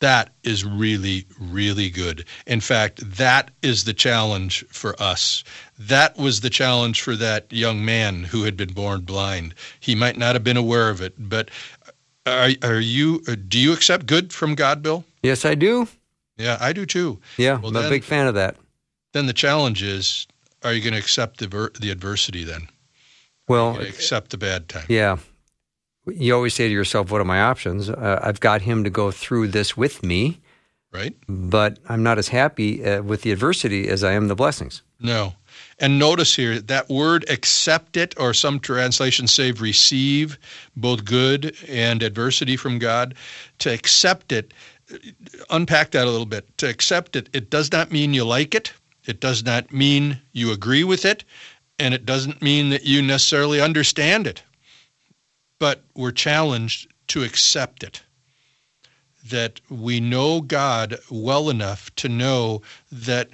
[0.00, 2.24] That is really, really good.
[2.46, 5.42] In fact, that is the challenge for us.
[5.78, 9.54] That was the challenge for that young man who had been born blind.
[9.80, 11.50] He might not have been aware of it, but
[12.26, 13.20] are, are you?
[13.20, 15.04] Do you accept good from God, Bill?
[15.22, 15.88] Yes, I do.
[16.36, 17.18] Yeah, I do too.
[17.36, 18.56] Yeah, well, I'm then, a big fan of that.
[19.12, 20.26] Then the challenge is:
[20.62, 22.44] Are you going to accept the ver- the adversity?
[22.44, 22.68] Then,
[23.48, 24.86] well, accept the bad time.
[24.88, 25.16] Yeah,
[26.14, 29.10] you always say to yourself, "What are my options?" Uh, I've got him to go
[29.10, 30.40] through this with me,
[30.92, 31.14] right?
[31.28, 34.82] But I'm not as happy uh, with the adversity as I am the blessings.
[35.00, 35.34] No,
[35.78, 40.38] and notice here that word "accept it," or some translations say "receive,"
[40.76, 43.14] both good and adversity from God.
[43.60, 44.52] To accept it,
[45.50, 46.56] unpack that a little bit.
[46.58, 48.72] To accept it, it does not mean you like it.
[49.06, 51.24] It does not mean you agree with it,
[51.78, 54.42] and it doesn't mean that you necessarily understand it
[55.58, 58.02] but we're challenged to accept it.
[59.30, 63.30] That we know God well enough to know that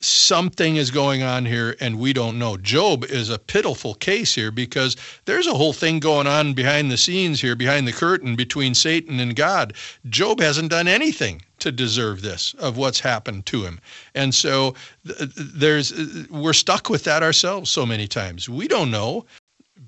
[0.00, 2.56] something is going on here and we don't know.
[2.56, 6.96] Job is a pitiful case here because there's a whole thing going on behind the
[6.96, 9.74] scenes here, behind the curtain between Satan and God.
[10.08, 13.80] Job hasn't done anything to deserve this of what's happened to him.
[14.14, 15.92] And so there's
[16.28, 18.48] we're stuck with that ourselves so many times.
[18.48, 19.26] We don't know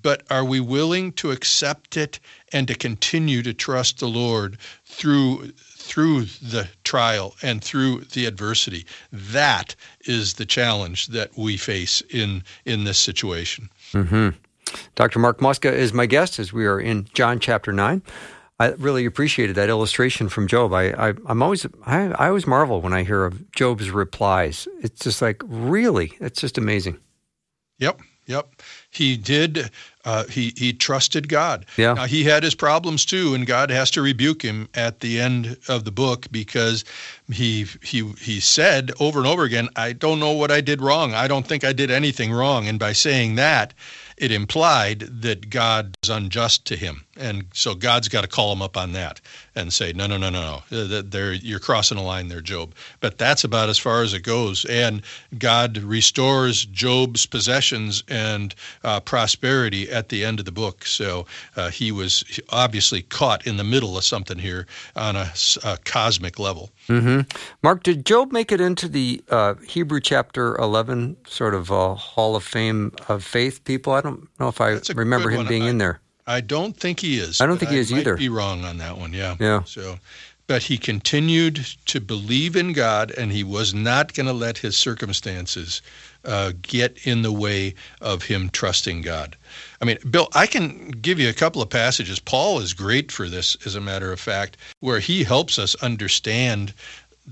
[0.03, 2.21] but are we willing to accept it
[2.53, 8.87] and to continue to trust the Lord through through the trial and through the adversity?
[9.13, 13.69] That is the challenge that we face in in this situation.
[13.93, 14.31] Mm-hmm.
[14.95, 15.19] Dr.
[15.19, 18.03] Mark Muska is my guest as we are in John chapter nine.
[18.61, 20.75] I really appreciated that illustration from Job.
[20.75, 24.69] I, I am always I, I always marvel when I hear of Job's replies.
[24.83, 26.99] It's just like really, it's just amazing.
[27.79, 28.51] Yep, yep.
[28.91, 29.71] He did
[30.05, 31.67] uh, he he trusted God.
[31.77, 31.95] Yeah.
[31.95, 35.59] Now, he had his problems too, and God has to rebuke him at the end
[35.69, 36.85] of the book because
[37.31, 41.15] he he he said over and over again, "I don't know what I did wrong.
[41.15, 43.75] I don't think I did anything wrong." And by saying that,
[44.17, 47.05] it implied that God is unjust to him.
[47.21, 49.21] And so God's got to call him up on that
[49.55, 51.03] and say, no, no, no, no, no.
[51.03, 52.75] They're, you're crossing a line there, Job.
[53.01, 54.65] But that's about as far as it goes.
[54.65, 55.03] And
[55.39, 58.55] God restores Job's possessions and
[58.85, 60.87] uh, prosperity at the end of the book.
[60.87, 65.31] So uh, he was obviously caught in the middle of something here on a,
[65.63, 66.71] a cosmic level.
[66.89, 67.21] Mm-hmm.
[67.63, 72.35] Mark, did Job make it into the uh, Hebrew chapter 11 sort of uh, Hall
[72.35, 73.93] of Fame of Faith people?
[73.93, 75.49] I don't know if I remember him one.
[75.49, 76.01] being I, in there.
[76.27, 77.41] I don't think he is.
[77.41, 78.17] I don't think he is I is might either.
[78.17, 79.13] Be wrong on that one.
[79.13, 79.37] Yeah.
[79.39, 79.63] Yeah.
[79.65, 79.99] So,
[80.47, 84.77] but he continued to believe in God, and he was not going to let his
[84.77, 85.81] circumstances
[86.25, 89.37] uh, get in the way of him trusting God.
[89.81, 92.19] I mean, Bill, I can give you a couple of passages.
[92.19, 96.75] Paul is great for this, as a matter of fact, where he helps us understand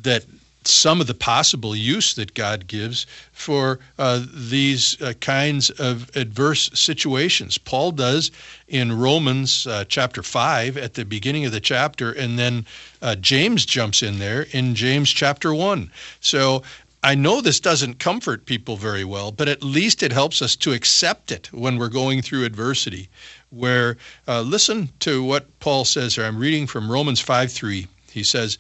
[0.02, 0.24] that
[0.64, 6.70] some of the possible use that God gives for uh, these uh, kinds of adverse
[6.74, 7.58] situations.
[7.58, 8.30] Paul does
[8.66, 12.66] in Romans uh, chapter 5 at the beginning of the chapter, and then
[13.00, 15.90] uh, James jumps in there in James chapter 1.
[16.20, 16.62] So
[17.02, 20.72] I know this doesn't comfort people very well, but at least it helps us to
[20.72, 23.08] accept it when we're going through adversity.
[23.50, 26.24] Where, uh, listen to what Paul says here.
[26.24, 27.86] I'm reading from Romans 5 3.
[28.10, 28.58] He says,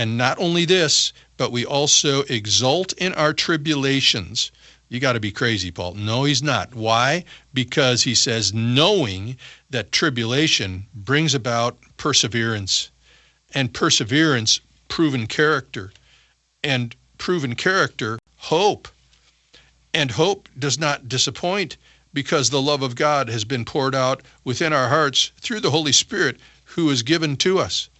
[0.00, 4.50] and not only this, but we also exult in our tribulations.
[4.88, 5.92] You got to be crazy, Paul.
[5.92, 6.74] No, he's not.
[6.74, 7.22] Why?
[7.52, 9.36] Because he says, knowing
[9.68, 12.90] that tribulation brings about perseverance,
[13.54, 15.92] and perseverance, proven character,
[16.64, 18.88] and proven character, hope.
[19.92, 21.76] And hope does not disappoint
[22.14, 25.92] because the love of God has been poured out within our hearts through the Holy
[25.92, 27.90] Spirit who is given to us.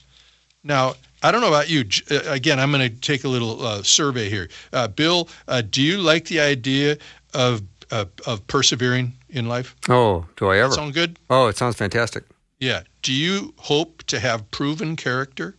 [0.65, 1.85] Now, I don't know about you.
[2.11, 4.49] Uh, again, I'm going to take a little uh, survey here.
[4.73, 6.97] Uh, Bill, uh, do you like the idea
[7.35, 9.75] of uh, of persevering in life?
[9.89, 10.73] Oh, do I ever?
[10.73, 11.19] Sound good?
[11.29, 12.25] Oh, it sounds fantastic.
[12.59, 12.83] Yeah.
[13.03, 15.57] Do you hope to have proven character?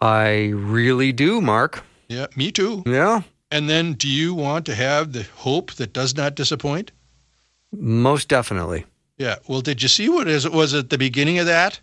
[0.00, 1.82] I really do, Mark.
[2.08, 2.82] Yeah, me too.
[2.86, 6.92] Yeah, And then, do you want to have the hope that does not disappoint?
[7.72, 8.86] most definitely.
[9.18, 9.36] Yeah.
[9.46, 11.80] Well, did you see what is it was at the beginning of that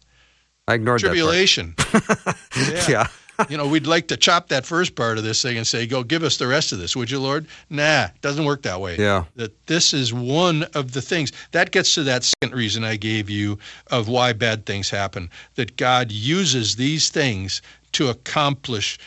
[0.68, 1.76] I ignored tribulation?
[1.78, 2.36] that.
[2.56, 2.90] Part.
[2.90, 3.08] Yeah.
[3.50, 6.04] you know, we'd like to chop that first part of this thing and say, "Go,
[6.04, 8.96] give us the rest of this, would you, Lord?" Nah, doesn't work that way.
[8.98, 9.26] Yeah.
[9.36, 13.30] That this is one of the things that gets to that second reason I gave
[13.30, 15.30] you of why bad things happen.
[15.56, 17.62] That God uses these things
[17.96, 19.00] to accomplish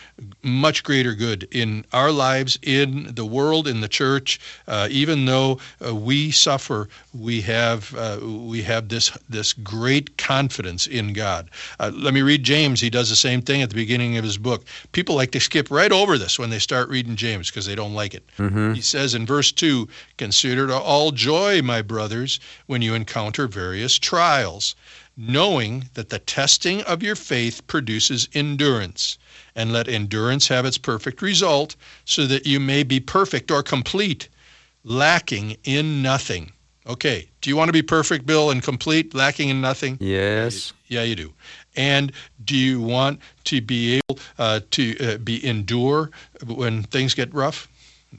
[0.42, 4.40] much greater good in our lives, in the world, in the church.
[4.66, 10.86] Uh, even though uh, we suffer, we have uh, we have this this great confidence
[10.86, 11.50] in God.
[11.78, 12.80] Uh, let me read James.
[12.80, 14.64] He does the same thing at the beginning of his book.
[14.92, 17.94] People like to skip right over this when they start reading James because they don't
[17.94, 18.24] like it.
[18.74, 23.98] He says in verse two, "Consider it all joy, my brothers, when you encounter various
[23.98, 24.74] trials."
[25.18, 29.18] Knowing that the testing of your faith produces endurance.
[29.56, 34.28] And let endurance have its perfect result, so that you may be perfect or complete,
[34.84, 36.52] lacking in nothing.
[36.86, 39.98] Okay, do you want to be perfect, Bill, and complete, lacking in nothing?
[40.00, 40.72] Yes.
[40.86, 41.34] Yeah, you do.
[41.76, 42.12] And
[42.44, 46.10] do you want to be able uh, to uh, be endure
[46.46, 47.68] when things get rough?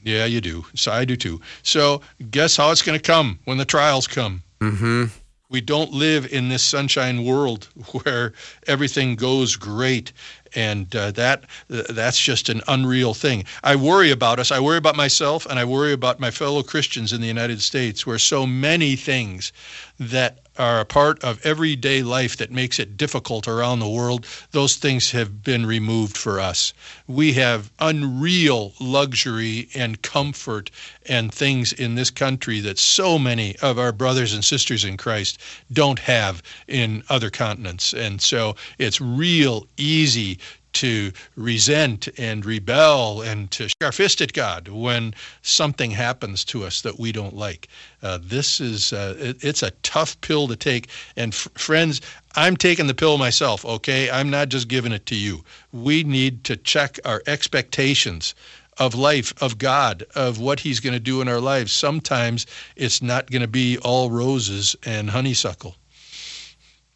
[0.04, 0.64] Yeah, you do.
[0.74, 1.40] So I do too.
[1.62, 4.42] So guess how it's going to come when the trials come?
[4.60, 5.06] Mm-hmm.
[5.50, 8.32] We don't live in this sunshine world where
[8.68, 10.12] everything goes great,
[10.54, 13.44] and uh, that uh, that's just an unreal thing.
[13.64, 14.52] I worry about us.
[14.52, 18.06] I worry about myself, and I worry about my fellow Christians in the United States,
[18.06, 19.52] where so many things
[19.98, 24.76] that are a part of everyday life that makes it difficult around the world, those
[24.76, 26.74] things have been removed for us.
[27.06, 30.70] We have unreal luxury and comfort
[31.06, 35.40] and things in this country that so many of our brothers and sisters in Christ
[35.72, 37.94] don't have in other continents.
[37.94, 40.38] And so it's real easy
[40.74, 46.64] to resent and rebel and to shake our fist at God when something happens to
[46.64, 47.68] us that we don't like.
[48.02, 50.88] Uh, this is uh, it, it's a tough pill to take.
[51.16, 52.00] And f- friends,
[52.36, 53.64] I'm taking the pill myself.
[53.64, 55.44] Okay, I'm not just giving it to you.
[55.72, 58.34] We need to check our expectations
[58.78, 61.72] of life, of God, of what He's going to do in our lives.
[61.72, 65.76] Sometimes it's not going to be all roses and honeysuckle.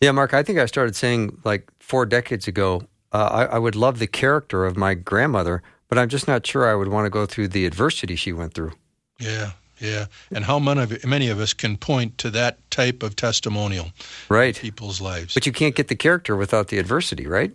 [0.00, 2.82] Yeah, Mark, I think I started saying like four decades ago,
[3.14, 6.68] uh, I, I would love the character of my grandmother, but I'm just not sure
[6.68, 8.72] I would want to go through the adversity she went through.
[9.20, 10.06] Yeah, yeah.
[10.30, 13.92] And how many of, many of us can point to that type of testimonial
[14.28, 14.56] Right.
[14.56, 15.34] in people's lives?
[15.34, 17.52] But you can't get the character without the adversity, right?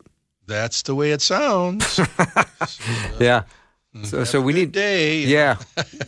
[0.48, 2.00] That's the way it sounds.
[3.20, 3.44] Yeah.
[4.04, 5.20] So, so we need day.
[5.26, 5.58] yeah,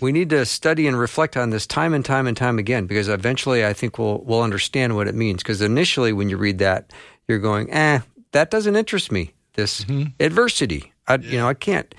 [0.02, 3.08] we need to study and reflect on this time and time and time again because
[3.10, 5.42] eventually I think we'll we'll understand what it means.
[5.42, 6.94] Because initially, when you read that,
[7.28, 8.00] you're going, "Eh,
[8.34, 10.10] that doesn't interest me." This mm-hmm.
[10.20, 11.94] adversity, I, you know, I can't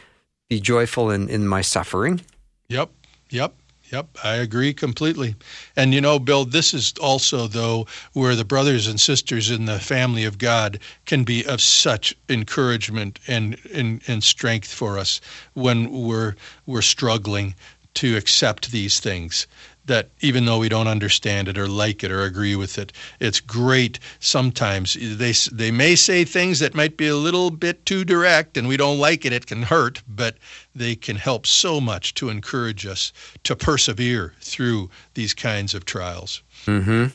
[0.49, 2.21] be joyful in in my suffering.
[2.69, 2.91] Yep,
[3.31, 3.55] yep,
[3.91, 4.09] yep.
[4.25, 5.35] I agree completely.
[5.77, 9.79] And you know, Bill, this is also, though, where the brothers and sisters in the
[9.79, 15.21] family of God can be of such encouragement and, and, and strength for us
[15.53, 16.35] when we're,
[16.65, 17.55] we're struggling
[17.95, 19.47] to accept these things.
[19.87, 23.41] That even though we don't understand it or like it or agree with it, it's
[23.41, 23.99] great.
[24.21, 28.69] Sometimes they they may say things that might be a little bit too direct, and
[28.69, 29.33] we don't like it.
[29.33, 30.37] It can hurt, but
[30.75, 33.13] they can help so much to encourage us
[33.45, 36.43] to persevere through these kinds of trials.
[36.67, 37.07] Mm-hmm.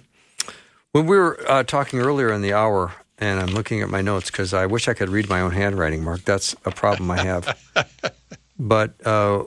[0.92, 4.30] When we were uh, talking earlier in the hour, and I'm looking at my notes
[4.30, 6.24] because I wish I could read my own handwriting, Mark.
[6.24, 7.58] That's a problem I have.
[8.60, 9.44] but uh,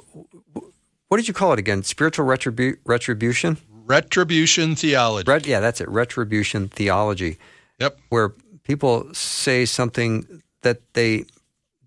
[1.10, 1.82] what did you call it again?
[1.82, 3.58] Spiritual retribu- retribution?
[3.84, 5.28] Retribution theology.
[5.28, 5.88] Ret- yeah, that's it.
[5.88, 7.36] Retribution theology.
[7.80, 7.98] Yep.
[8.10, 8.28] Where
[8.62, 11.24] people say something that they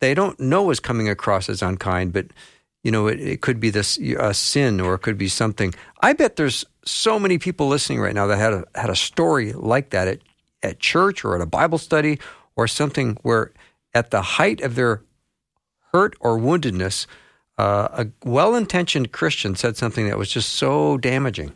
[0.01, 2.25] they don't know is coming across as unkind, but
[2.83, 5.73] you know it, it could be this a sin or it could be something.
[6.01, 9.53] I bet there's so many people listening right now that had a had a story
[9.53, 10.19] like that at
[10.61, 12.19] at church or at a Bible study
[12.57, 13.53] or something where
[13.93, 15.01] at the height of their
[15.93, 17.05] hurt or woundedness,
[17.57, 21.53] uh, a well-intentioned Christian said something that was just so damaging.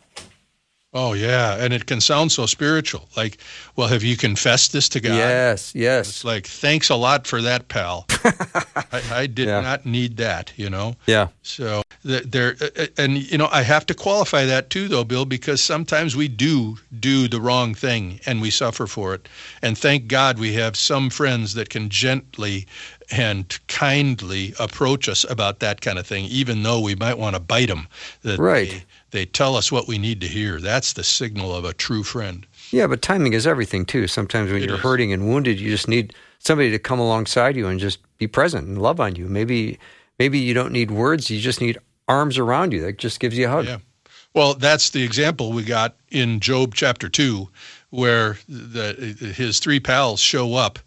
[0.94, 3.10] Oh yeah, and it can sound so spiritual.
[3.14, 3.36] Like,
[3.76, 5.16] well, have you confessed this to God?
[5.16, 6.08] Yes, yes.
[6.08, 8.06] It's like, thanks a lot for that, pal.
[8.90, 9.60] I, I did Yeah.
[9.60, 10.96] not need that, you know.
[11.06, 11.28] Yeah.
[11.42, 15.62] So there, uh, and you know, I have to qualify that too, though, Bill, because
[15.62, 19.28] sometimes we do do the wrong thing and we suffer for it.
[19.60, 22.66] And thank God we have some friends that can gently
[23.10, 27.40] and kindly approach us about that kind of thing, even though we might want to
[27.40, 27.88] bite them.
[28.22, 28.70] That Right.
[28.70, 30.60] They, they tell us what we need to hear.
[30.60, 32.46] That's the signal of a true friend.
[32.70, 34.06] Yeah, but timing is everything too.
[34.06, 34.82] Sometimes when It you're is.
[34.82, 38.66] hurting and wounded, you just need somebody to come alongside you and just be present
[38.68, 39.26] and love on you.
[39.26, 39.78] Maybe
[40.18, 41.78] maybe you don't need words, you just need
[42.08, 43.66] arms around you that just gives you a hug.
[43.66, 43.78] Yeah.
[44.34, 47.48] Well, that's the example we got in Job chapter 2,
[47.90, 50.78] where the, his three pals show up.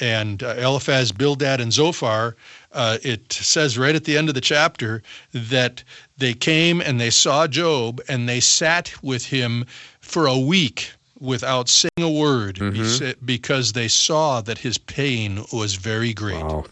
[0.00, 2.36] And uh, Eliphaz, Bildad, and Zophar,
[2.72, 5.82] uh, it says right at the end of the chapter that
[6.18, 9.64] they came and they saw Job and they sat with him
[10.00, 13.24] for a week without saying a word Mm-hmm.
[13.24, 16.44] because they saw that his pain was very great.
[16.44, 16.64] Wow.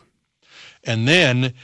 [0.84, 1.54] And then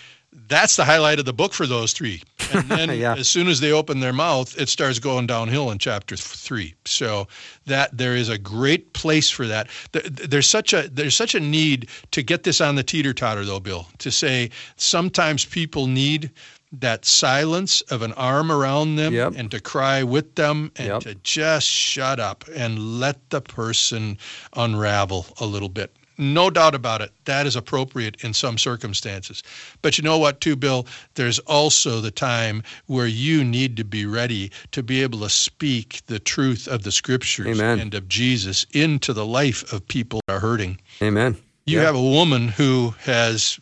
[0.49, 2.23] that's the highlight of the book for those three.
[2.53, 3.15] And then Yeah.
[3.15, 6.75] as soon as they open their mouth, it starts going downhill in chapter three.
[6.85, 7.27] So
[7.67, 9.69] that there is a great place for that.
[9.93, 13.13] Th- th- There's such a there's such a need to get this on the teeter
[13.15, 13.87] totter though, Bill.
[13.99, 16.31] To say sometimes people need
[16.73, 19.33] that silence of an arm around them Yep.
[19.37, 21.03] and to cry with them and Yep.
[21.03, 24.19] to just shut up and let the person
[24.55, 25.93] unravel a little bit.
[26.21, 27.13] No doubt about it.
[27.25, 29.43] That is appropriate in some circumstances.
[29.81, 30.87] But you know what, too, Bill?
[31.15, 36.03] There's also the time where you need to be ready to be able to speak
[36.07, 37.81] the truth of the scriptures Amen.
[37.81, 40.79] and of Jesus into the life of people that are hurting.
[41.01, 41.37] Amen.
[41.65, 41.85] You Yeah.
[41.85, 43.59] have a woman who has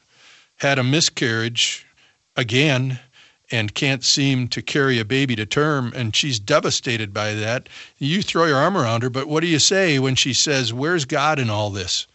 [0.57, 1.87] had a miscarriage
[2.37, 2.99] again
[3.53, 7.69] and can't seem to carry a baby to term, and she's devastated by that.
[7.99, 11.05] You throw your arm around her, but what do you say when she says, Where's
[11.05, 12.07] God in all this?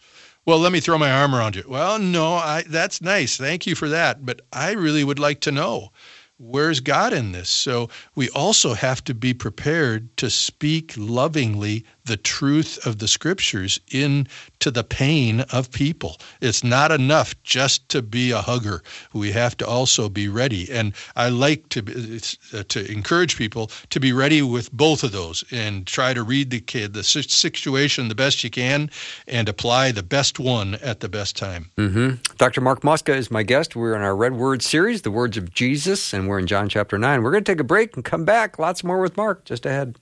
[0.46, 1.64] Well, let me throw my arm around you.
[1.66, 3.36] Well, no, I, that's nice.
[3.36, 4.26] Thank you for that.
[4.26, 5.90] But I really would like to know
[6.38, 7.48] where's God in this?
[7.48, 13.80] So we also have to be prepared to speak lovingly the truth of the scriptures
[13.90, 16.18] into the pain of people.
[16.40, 18.82] It's not enough just to be a hugger.
[19.12, 20.70] We have to also be ready.
[20.70, 22.20] And I like to
[22.52, 26.50] uh, to encourage people to be ready with both of those and try to read
[26.50, 28.90] the kid the situation the best you can
[29.26, 31.70] and apply the best one at the best time.
[31.76, 32.60] hmm Dr.
[32.60, 33.76] Mark Muska is my guest.
[33.76, 36.98] We're in our Red Word series, The Words of Jesus, and we're in John chapter
[36.98, 37.22] 9.
[37.22, 38.58] We're going to take a break and come back.
[38.58, 39.96] Lots more with Mark just ahead.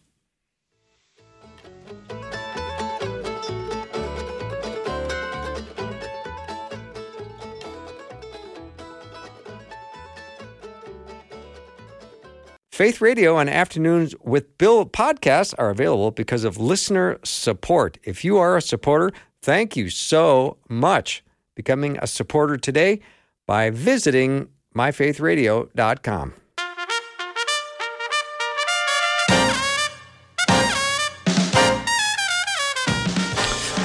[12.72, 17.98] Faith Radio and Afternoons with Bill podcasts are available because of listener support.
[18.02, 19.12] If you are a supporter,
[19.42, 21.22] thank you so much.
[21.54, 23.00] Becoming a supporter today
[23.46, 26.32] by visiting myfaithradio.com.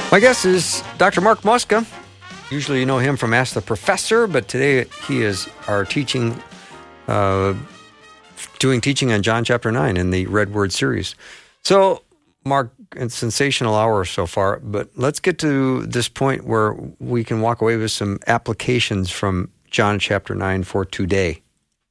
[0.10, 1.20] My guest is Dr.
[1.20, 1.86] Mark Muska.
[2.50, 6.42] Usually you know him from Ask the Professor, but today he is our teaching,
[7.10, 7.54] uh,
[8.60, 11.16] doing teaching on John chapter 9 in the Red Word series.
[11.64, 12.04] So,
[12.46, 17.42] Mark, it's sensational hour so far, but let's get to this point where we can
[17.42, 21.42] walk away with some applications from John chapter 9 for today.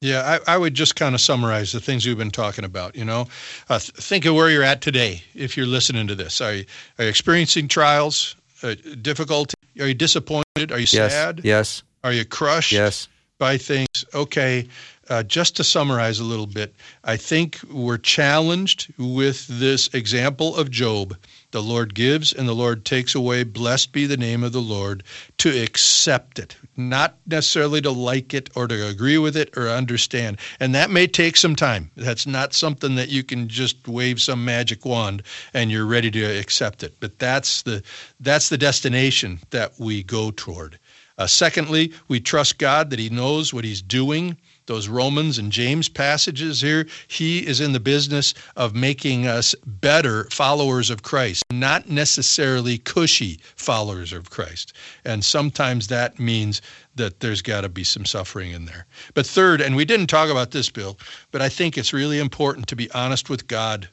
[0.01, 2.95] Yeah, I, I would just kind of summarize the things we've been talking about.
[2.95, 3.27] You know,
[3.69, 5.23] uh, th- think of where you're at today.
[5.33, 6.65] If you're listening to this, are you,
[6.99, 9.55] are you experiencing trials, uh, difficulty?
[9.79, 10.71] Are you disappointed?
[10.71, 11.13] Are you Yes.
[11.13, 11.41] sad?
[11.43, 11.81] Yes.
[12.03, 13.07] Are you crushed Yes.
[13.39, 13.87] by things?
[14.13, 14.67] Okay,
[15.09, 20.71] uh, just to summarize a little bit, I think we're challenged with this example of
[20.71, 21.15] Job.
[21.51, 23.43] The Lord gives and the Lord takes away.
[23.43, 25.03] Blessed be the name of the Lord.
[25.39, 30.37] To accept it, not necessarily to like it or to agree with it or understand.
[30.59, 31.89] And that may take some time.
[31.95, 36.23] That's not something that you can just wave some magic wand and you're ready to
[36.39, 36.95] accept it.
[36.99, 37.81] But that's the
[38.19, 40.77] that's the destination that we go toward.
[41.17, 44.37] Uh, secondly, we trust God that He knows what He's doing.
[44.67, 50.25] Those Romans and James passages here, He is in the business of making us better
[50.25, 54.73] followers of Christ, not necessarily cushy followers of Christ.
[55.05, 56.61] And sometimes that means
[56.95, 58.85] that there's got to be some suffering in there.
[59.13, 60.97] But third, and we didn't talk about this, Bill,
[61.31, 63.87] but I think it's really important to be honest with God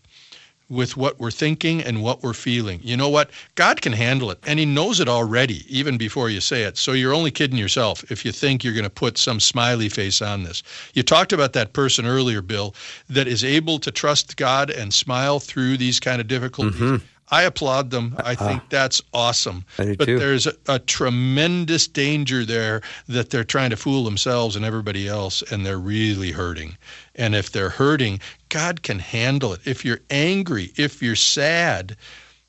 [0.74, 2.80] with what we're thinking and what we're feeling.
[2.82, 3.30] You know what?
[3.54, 6.76] God can handle it, and He knows it already, even before you say it.
[6.76, 10.20] So you're only kidding yourself if you think you're going to put some smiley face
[10.20, 10.62] on this.
[10.94, 12.74] You talked about that person earlier, Bill,
[13.08, 16.80] that is able to trust God and smile through these kind of difficulties.
[16.80, 17.04] Mm-hmm.
[17.30, 18.14] I applaud them.
[18.18, 18.48] I uh-huh.
[18.48, 19.64] think that's awesome.
[19.76, 20.18] But too.
[20.18, 25.42] there's a, a tremendous danger there that they're trying to fool themselves and everybody else,
[25.50, 26.76] and they're really hurting.
[27.14, 28.20] And if they're hurting,
[28.54, 29.62] God can handle it.
[29.64, 31.96] If you're angry, if you're sad,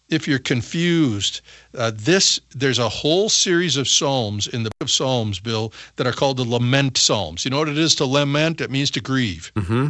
[0.07, 1.41] if you're confused,
[1.75, 6.05] uh, this there's a whole series of psalms in the book of Psalms, Bill, that
[6.05, 7.43] are called the lament psalms.
[7.43, 8.61] You know what it is to lament?
[8.61, 9.51] It means to grieve.
[9.55, 9.87] Mm-hmm.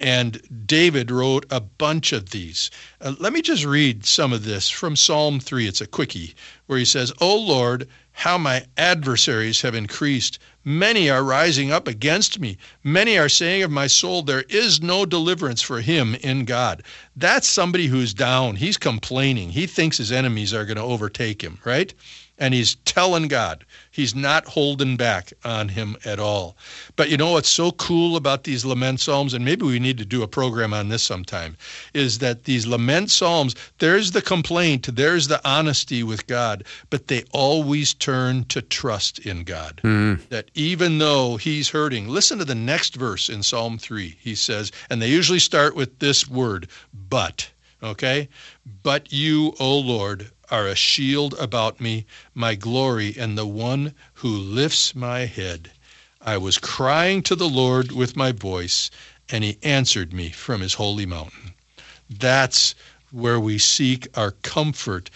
[0.00, 2.70] And David wrote a bunch of these.
[3.00, 5.68] Uh, let me just read some of this from Psalm 3.
[5.68, 6.34] It's a quickie
[6.66, 10.38] where he says, O Lord, how my adversaries have increased.
[10.64, 12.56] Many are rising up against me.
[12.82, 16.82] Many are saying of my soul, There is no deliverance for him in God.
[17.16, 18.56] That's somebody who's down.
[18.56, 19.50] He's complaining.
[19.50, 21.92] He thinks his enemies are going to overtake him, right?
[22.38, 23.64] And he's telling God.
[23.90, 26.56] He's not holding back on him at all.
[26.96, 30.04] But you know what's so cool about these lament psalms, and maybe we need to
[30.04, 31.56] do a program on this sometime,
[31.94, 37.22] is that these lament psalms, there's the complaint, there's the honesty with God, but they
[37.30, 39.78] always turn to trust in God.
[39.82, 40.14] Hmm.
[40.30, 44.16] That even though he's hurting, listen to the next verse in Psalm 3.
[44.20, 46.68] He says, and they usually start with this word,
[47.08, 47.48] but.
[47.82, 48.28] Okay?
[48.82, 54.28] But you, O Lord, are a shield about me, my glory, and the one who
[54.28, 55.72] lifts my head.
[56.20, 58.88] I was crying to the Lord with my voice,
[59.28, 61.54] and he answered me from his holy mountain.
[62.08, 62.76] That's
[63.10, 65.10] where we seek our comfort,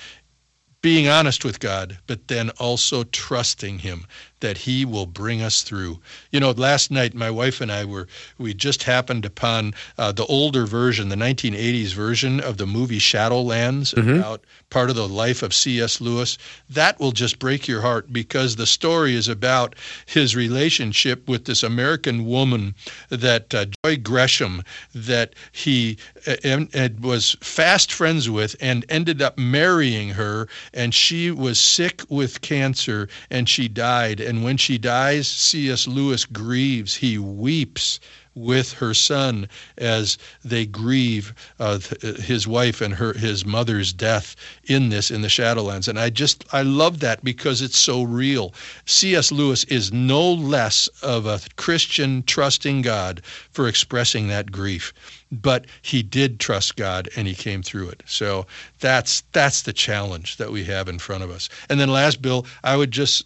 [0.82, 4.08] being honest with God, but then also trusting him
[4.40, 5.98] that he will bring us through.
[6.30, 8.08] You know, last night my wife and I were
[8.38, 13.92] we just happened upon uh, the older version, the 1980s version of the movie Shadowlands
[14.18, 16.00] about part of the life of C.S.
[16.00, 16.38] Lewis.
[16.68, 19.74] That will just break your heart because the story is about
[20.06, 22.74] his relationship with this American woman
[23.08, 24.62] that uh, Joy Gresham
[24.94, 31.30] that he uh, and was fast friends with and ended up marrying her and she
[31.30, 35.88] was sick with cancer and she died and when she dies C.S.
[35.88, 36.96] Lewis grieves.
[36.96, 37.98] He weeps
[38.34, 39.48] with her son
[39.78, 45.22] as they grieve uh, th- his wife and her his mother's death in this in
[45.22, 45.88] the Shadowlands.
[45.88, 48.54] And I just I love that because it's so real.
[48.84, 49.32] C.S.
[49.32, 54.92] Lewis is no less of a Christian trusting God for expressing that grief
[55.30, 58.02] but he did trust God and he came through it.
[58.06, 58.46] So
[58.80, 61.48] that's that's the challenge that we have in front of us.
[61.68, 63.24] And then last bill I would just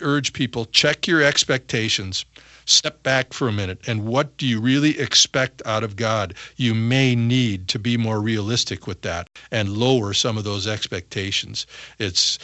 [0.00, 2.24] urge people check your expectations
[2.64, 6.34] step back for a minute and what do you really expect out of God?
[6.56, 11.66] You may need to be more realistic with that and lower some of those expectations.
[11.98, 12.38] It's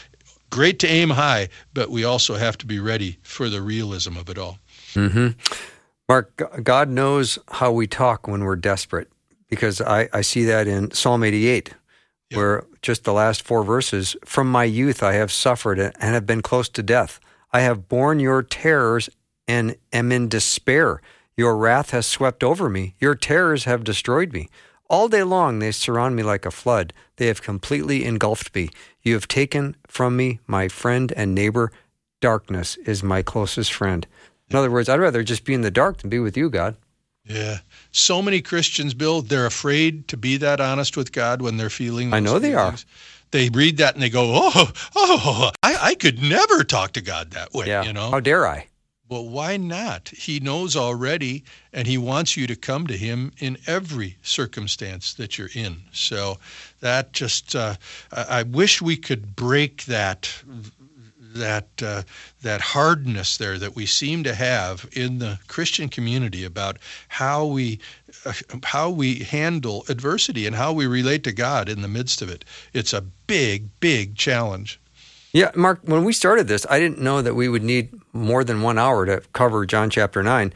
[0.51, 4.29] great to aim high, but we also have to be ready for the realism of
[4.29, 4.59] it all.
[4.95, 5.29] Mm-hmm.
[6.09, 9.09] Mark, God knows how we talk when we're desperate
[9.49, 11.75] because I, I see that in Psalm 88,
[12.33, 16.43] Where just the last four verses from my youth I have suffered and have been
[16.43, 17.21] close to death.
[17.53, 19.09] I have borne your terrors
[19.47, 21.01] and am in despair.
[21.37, 22.95] Your wrath has swept over me.
[22.99, 24.49] Your terrors have destroyed me.
[24.91, 26.93] All day long they surround me like a flood.
[27.17, 28.71] They have completely engulfed me.
[29.03, 31.73] You have taken from me my friend and neighbor
[32.21, 34.07] darkness is my closest friend.
[34.51, 36.77] In other words, I'd rather just be in the dark than be with you, God.
[37.29, 37.59] Yeah.
[37.93, 42.15] So many Christians, Bill, they're afraid to be that honest with God when they're feeling.
[42.15, 42.75] I know they are.
[43.31, 47.33] They read that and they go, "Oh, oh, I, I could never talk to God
[47.33, 47.83] that way." Yeah.
[47.83, 48.11] You know.
[48.11, 48.69] How dare I?
[49.11, 50.11] Well, why not?
[50.11, 55.39] He knows already, and he wants you to come to him in every circumstance that
[55.39, 55.79] you're in.
[55.93, 56.39] So
[56.81, 57.77] that just, uh,
[58.13, 60.43] I I wish we could break that
[61.35, 62.03] that uh,
[62.43, 67.81] that hardness there that we seem to have in the Christian community about how we
[68.25, 68.33] uh,
[68.65, 72.45] how we handle adversity and how we relate to God in the midst of it.
[72.73, 74.81] It's a big, big challenge.
[75.33, 78.63] Yeah, Mark, when we started this, I didn't know that we would need more than
[78.63, 80.53] one hour to cover John chapter 9.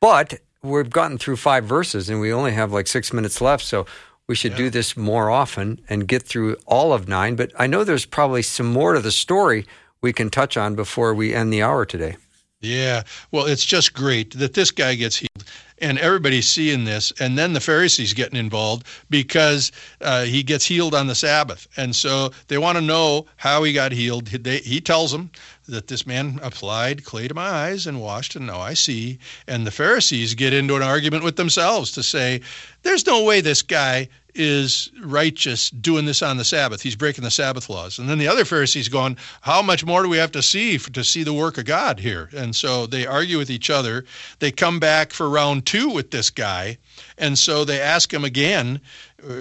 [0.00, 3.64] But we've gotten through five verses and we only have like six minutes left.
[3.64, 3.86] So
[4.26, 7.34] we should do this more often and get through all of 9.
[7.34, 9.66] But I know there's probably some more to the story
[10.02, 12.16] we can touch on before we end the hour today.
[12.60, 13.02] Yeah.
[13.30, 15.44] Well, it's just great that this guy gets healed.
[15.82, 19.72] And everybody's seeing this, and then the Pharisees getting involved because
[20.02, 23.72] uh, he gets healed on the Sabbath, and so they want to know how he
[23.72, 24.26] got healed.
[24.26, 25.30] They, he tells them
[25.68, 29.18] that this man applied clay to my eyes and washed, and now I see.
[29.46, 32.42] And the Pharisees get into an argument with themselves to say,
[32.82, 36.82] "There's no way this guy is righteous doing this on the Sabbath.
[36.82, 37.98] He's breaking the Sabbath laws.
[37.98, 40.90] And then the other Pharisees going, how much more do we have to see for,
[40.92, 42.30] to see the work of God here?
[42.36, 44.04] And so they argue with each other.
[44.38, 46.78] They come back for round two with this guy,
[47.18, 48.80] and so they ask him again,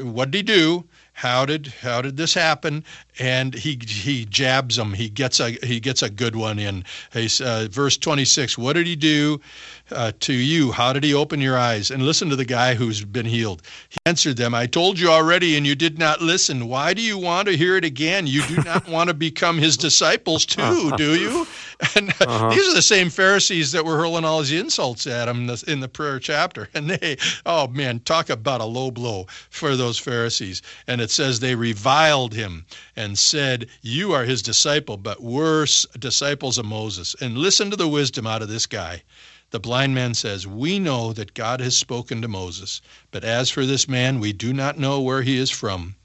[0.04, 0.86] what did he do?
[1.14, 2.86] How did how did this happen?
[3.20, 4.94] And he he jabs them.
[4.94, 6.86] He gets a he gets a good one in.
[7.14, 8.58] He's, uh, verse 26.
[8.58, 9.42] What did he do
[9.92, 10.72] uh, to you?
[10.72, 11.92] How did he open your eyes?
[11.92, 13.62] And listen to the guy who's been healed.
[13.90, 16.68] He answered them, I told you already, and you did not listen.
[16.68, 18.28] Why do you want to hear it again?
[18.28, 21.48] You do not want to become his disciples too, do you?
[21.96, 25.42] And uh, these are the same Pharisees that were hurling all these insults at him
[25.42, 26.70] in the, in the prayer chapter.
[26.74, 30.62] And they, oh man, talk about a low blow for those Pharisees.
[30.88, 32.66] And it says they reviled him
[32.96, 37.16] and said, You are his disciple, but worse disciples of Moses.
[37.22, 39.04] And listen to the wisdom out of this guy.
[39.52, 43.66] The blind man says, We know that God has spoken to Moses, but as for
[43.66, 45.96] this man, we do not know where he is from.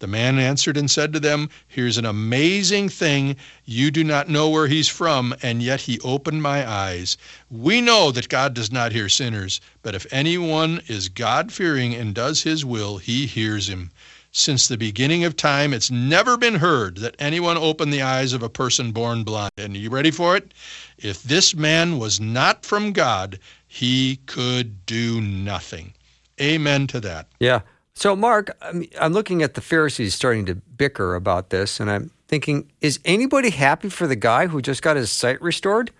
[0.00, 3.36] The man answered and said to them, Here's an amazing thing.
[3.66, 7.18] You do not know where he's from, and yet he opened my eyes.
[7.50, 12.14] We know that God does not hear sinners, but if anyone is God fearing and
[12.14, 13.90] does his will, he hears him.
[14.32, 18.42] Since the beginning of time, it's never been heard that anyone opened the eyes of
[18.44, 19.50] a person born blind.
[19.56, 20.54] And are you ready for it?
[20.98, 25.94] If this man was not from God, he could do nothing.
[26.40, 27.26] Amen to that.
[27.40, 27.62] Yeah.
[27.94, 32.12] So, Mark, I'm, I'm looking at the Pharisees starting to bicker about this, and I'm
[32.28, 35.90] thinking, is anybody happy for the guy who just got his sight restored?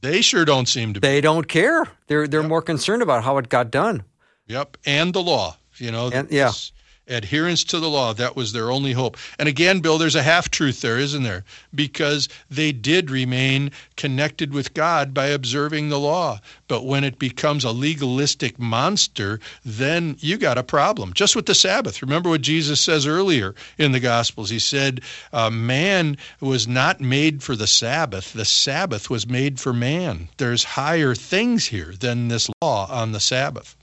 [0.00, 1.06] They sure don't seem to be.
[1.06, 1.84] They don't care.
[2.06, 4.02] They're they're more concerned about how it got done.
[4.46, 5.56] Yep, and the law.
[5.76, 6.46] You know, And- yeah.
[6.46, 6.72] this
[7.08, 8.12] adherence to the law.
[8.12, 9.16] That was their only hope.
[9.38, 11.44] And again, Bill, there's a half truth there, isn't there?
[11.74, 16.40] Because they did remain connected with God by observing the law.
[16.68, 21.12] But when it becomes a legalistic monster, then you got a problem.
[21.12, 22.02] Just with the Sabbath.
[22.02, 24.50] Remember what Jesus says earlier in the Gospels.
[24.50, 25.00] He said,
[25.32, 30.28] uh, Man was not made for the Sabbath, the Sabbath was made for man.
[30.36, 33.76] There's higher things here than this law on the Sabbath.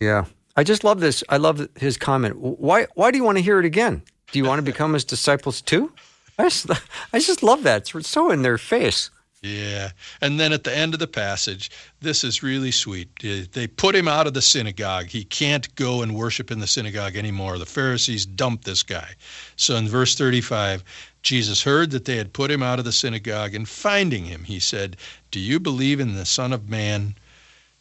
[0.00, 0.24] Yeah.
[0.56, 1.24] I just love this.
[1.28, 2.36] I love his comment.
[2.38, 4.02] Why why do you want to hear it again?
[4.32, 5.92] Do you want to become his disciples too?
[6.38, 6.70] I just,
[7.12, 7.94] I just love that.
[7.94, 9.10] It's so in their face.
[9.42, 9.90] Yeah.
[10.22, 13.10] And then at the end of the passage, this is really sweet.
[13.20, 15.06] They put him out of the synagogue.
[15.06, 17.58] He can't go and worship in the synagogue anymore.
[17.58, 19.10] The Pharisees dumped this guy.
[19.56, 20.82] So in verse 35,
[21.22, 24.58] Jesus heard that they had put him out of the synagogue, and finding him, he
[24.58, 24.96] said,
[25.30, 27.14] Do you believe in the Son of Man?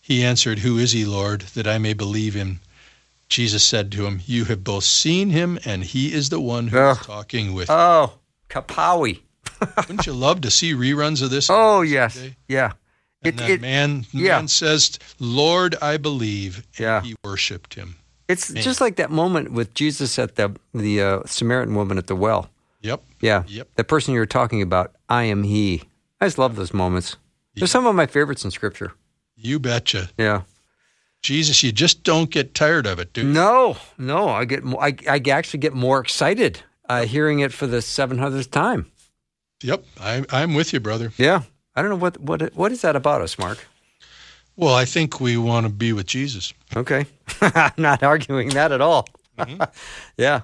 [0.05, 2.59] He answered, Who is he, Lord, that I may believe him?
[3.29, 6.77] Jesus said to him, You have both seen him, and he is the one who
[6.77, 7.03] is Ugh.
[7.05, 7.75] talking with you.
[7.75, 8.13] Oh,
[8.49, 9.21] kapowie.
[9.77, 11.47] Wouldn't you love to see reruns of this?
[11.49, 12.15] Oh, yes.
[12.15, 12.35] someday?
[12.49, 12.73] Yeah.
[13.23, 14.35] And It, that it, man, yeah.
[14.39, 16.57] man says, Lord, I believe.
[16.77, 17.01] And Yeah.
[17.01, 17.95] he worshiped him.
[18.27, 18.61] it's Man.
[18.61, 22.49] just like that moment with Jesus at the, the uh, Samaritan woman at the well.
[22.81, 23.01] Yep.
[23.21, 23.43] Yeah.
[23.47, 23.69] Yep.
[23.75, 25.83] The person you were talking about, I am he.
[26.19, 27.15] I just love those moments.
[27.55, 28.91] They're some of my favorites in Scripture.
[29.43, 30.09] You betcha.
[30.17, 30.43] Yeah.
[31.21, 33.27] Jesus, you just don't get tired of it, do you?
[33.27, 34.29] No, no.
[34.29, 38.87] I get I, I actually get more excited uh, hearing it for the 700th time.
[39.61, 39.85] Yep.
[39.99, 41.13] I, I'm with you, brother.
[41.17, 41.43] Yeah.
[41.75, 43.65] I don't know what what what is that about us, Mark?
[44.55, 46.53] Well, I think we want to be with Jesus.
[46.75, 47.05] Okay.
[47.41, 49.07] I'm not arguing that at all.
[49.37, 49.63] Mm-hmm.
[50.17, 50.41] yeah.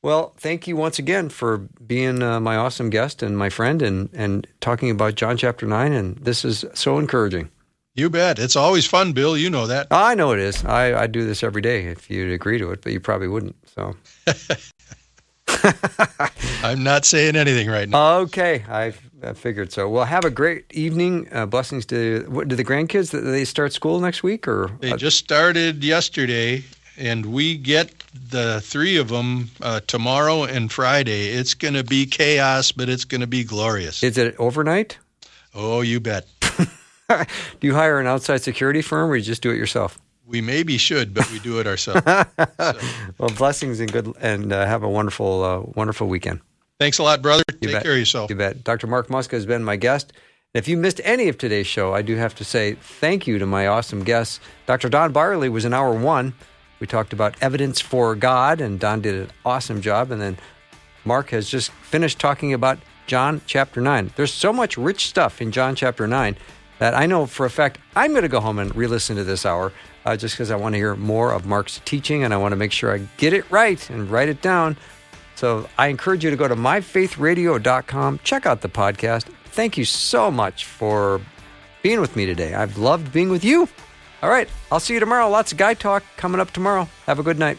[0.00, 4.08] Well, thank you once again for being uh, my awesome guest and my friend and,
[4.12, 5.92] and talking about John chapter 9.
[5.92, 7.50] And this is so encouraging.
[7.98, 8.38] You bet.
[8.38, 9.36] It's always fun, Bill.
[9.36, 9.88] You know that.
[9.90, 10.64] I know it is.
[10.64, 13.56] I, I do this every day if you'd agree to it, but you probably wouldn't.
[13.74, 13.96] So.
[16.62, 18.18] I'm not saying anything right now.
[18.18, 18.92] Okay, I,
[19.24, 19.88] I figured so.
[19.88, 21.26] Well, have a great evening.
[21.32, 23.10] Uh, blessings to what, do the grandkids?
[23.10, 24.70] They start school next week or?
[24.78, 26.62] They just started yesterday,
[26.96, 27.92] and we get
[28.30, 31.30] the three of them uh, tomorrow and Friday.
[31.30, 34.04] It's going to be chaos, but it's going to be glorious.
[34.04, 34.98] Is it overnight?
[35.52, 36.28] oh, you bet.
[37.60, 39.98] do you hire an outside security firm or you just do it yourself?
[40.26, 42.02] We maybe should, but we do it ourselves.
[43.18, 46.40] Well, blessings and good, and uh, have a wonderful, uh, wonderful weekend.
[46.78, 47.42] Thanks a lot, brother.
[47.60, 47.82] You Take bet.
[47.82, 48.30] care of yourself.
[48.30, 48.62] You bet.
[48.62, 48.86] Dr.
[48.86, 50.12] Mark Muska has been my guest.
[50.54, 53.46] If you missed any of today's show, I do have to say thank you to
[53.46, 54.38] my awesome guests.
[54.66, 54.88] Dr.
[54.88, 56.34] Don Bierle was in hour one.
[56.78, 60.12] We talked about evidence for God, and Don did an awesome job.
[60.12, 60.38] And then
[61.04, 62.78] Mark has just finished talking about
[63.08, 64.12] John chapter 9.
[64.14, 66.36] There's so much rich stuff in John chapter 9
[66.78, 69.24] that I know for a fact I'm going to go home and re listen to
[69.24, 69.72] this hour
[70.04, 72.56] uh, just because I want to hear more of Mark's teaching and I want to
[72.56, 74.76] make sure I get it right and write it down.
[75.34, 79.24] So I encourage you to go to myfaithradio.com, check out the podcast.
[79.44, 81.20] Thank you so much for
[81.82, 82.54] being with me today.
[82.54, 83.68] I've loved being with you.
[84.22, 85.28] All right, I'll see you tomorrow.
[85.28, 86.88] Lots of guy talk coming up tomorrow.
[87.06, 87.58] Have a good night.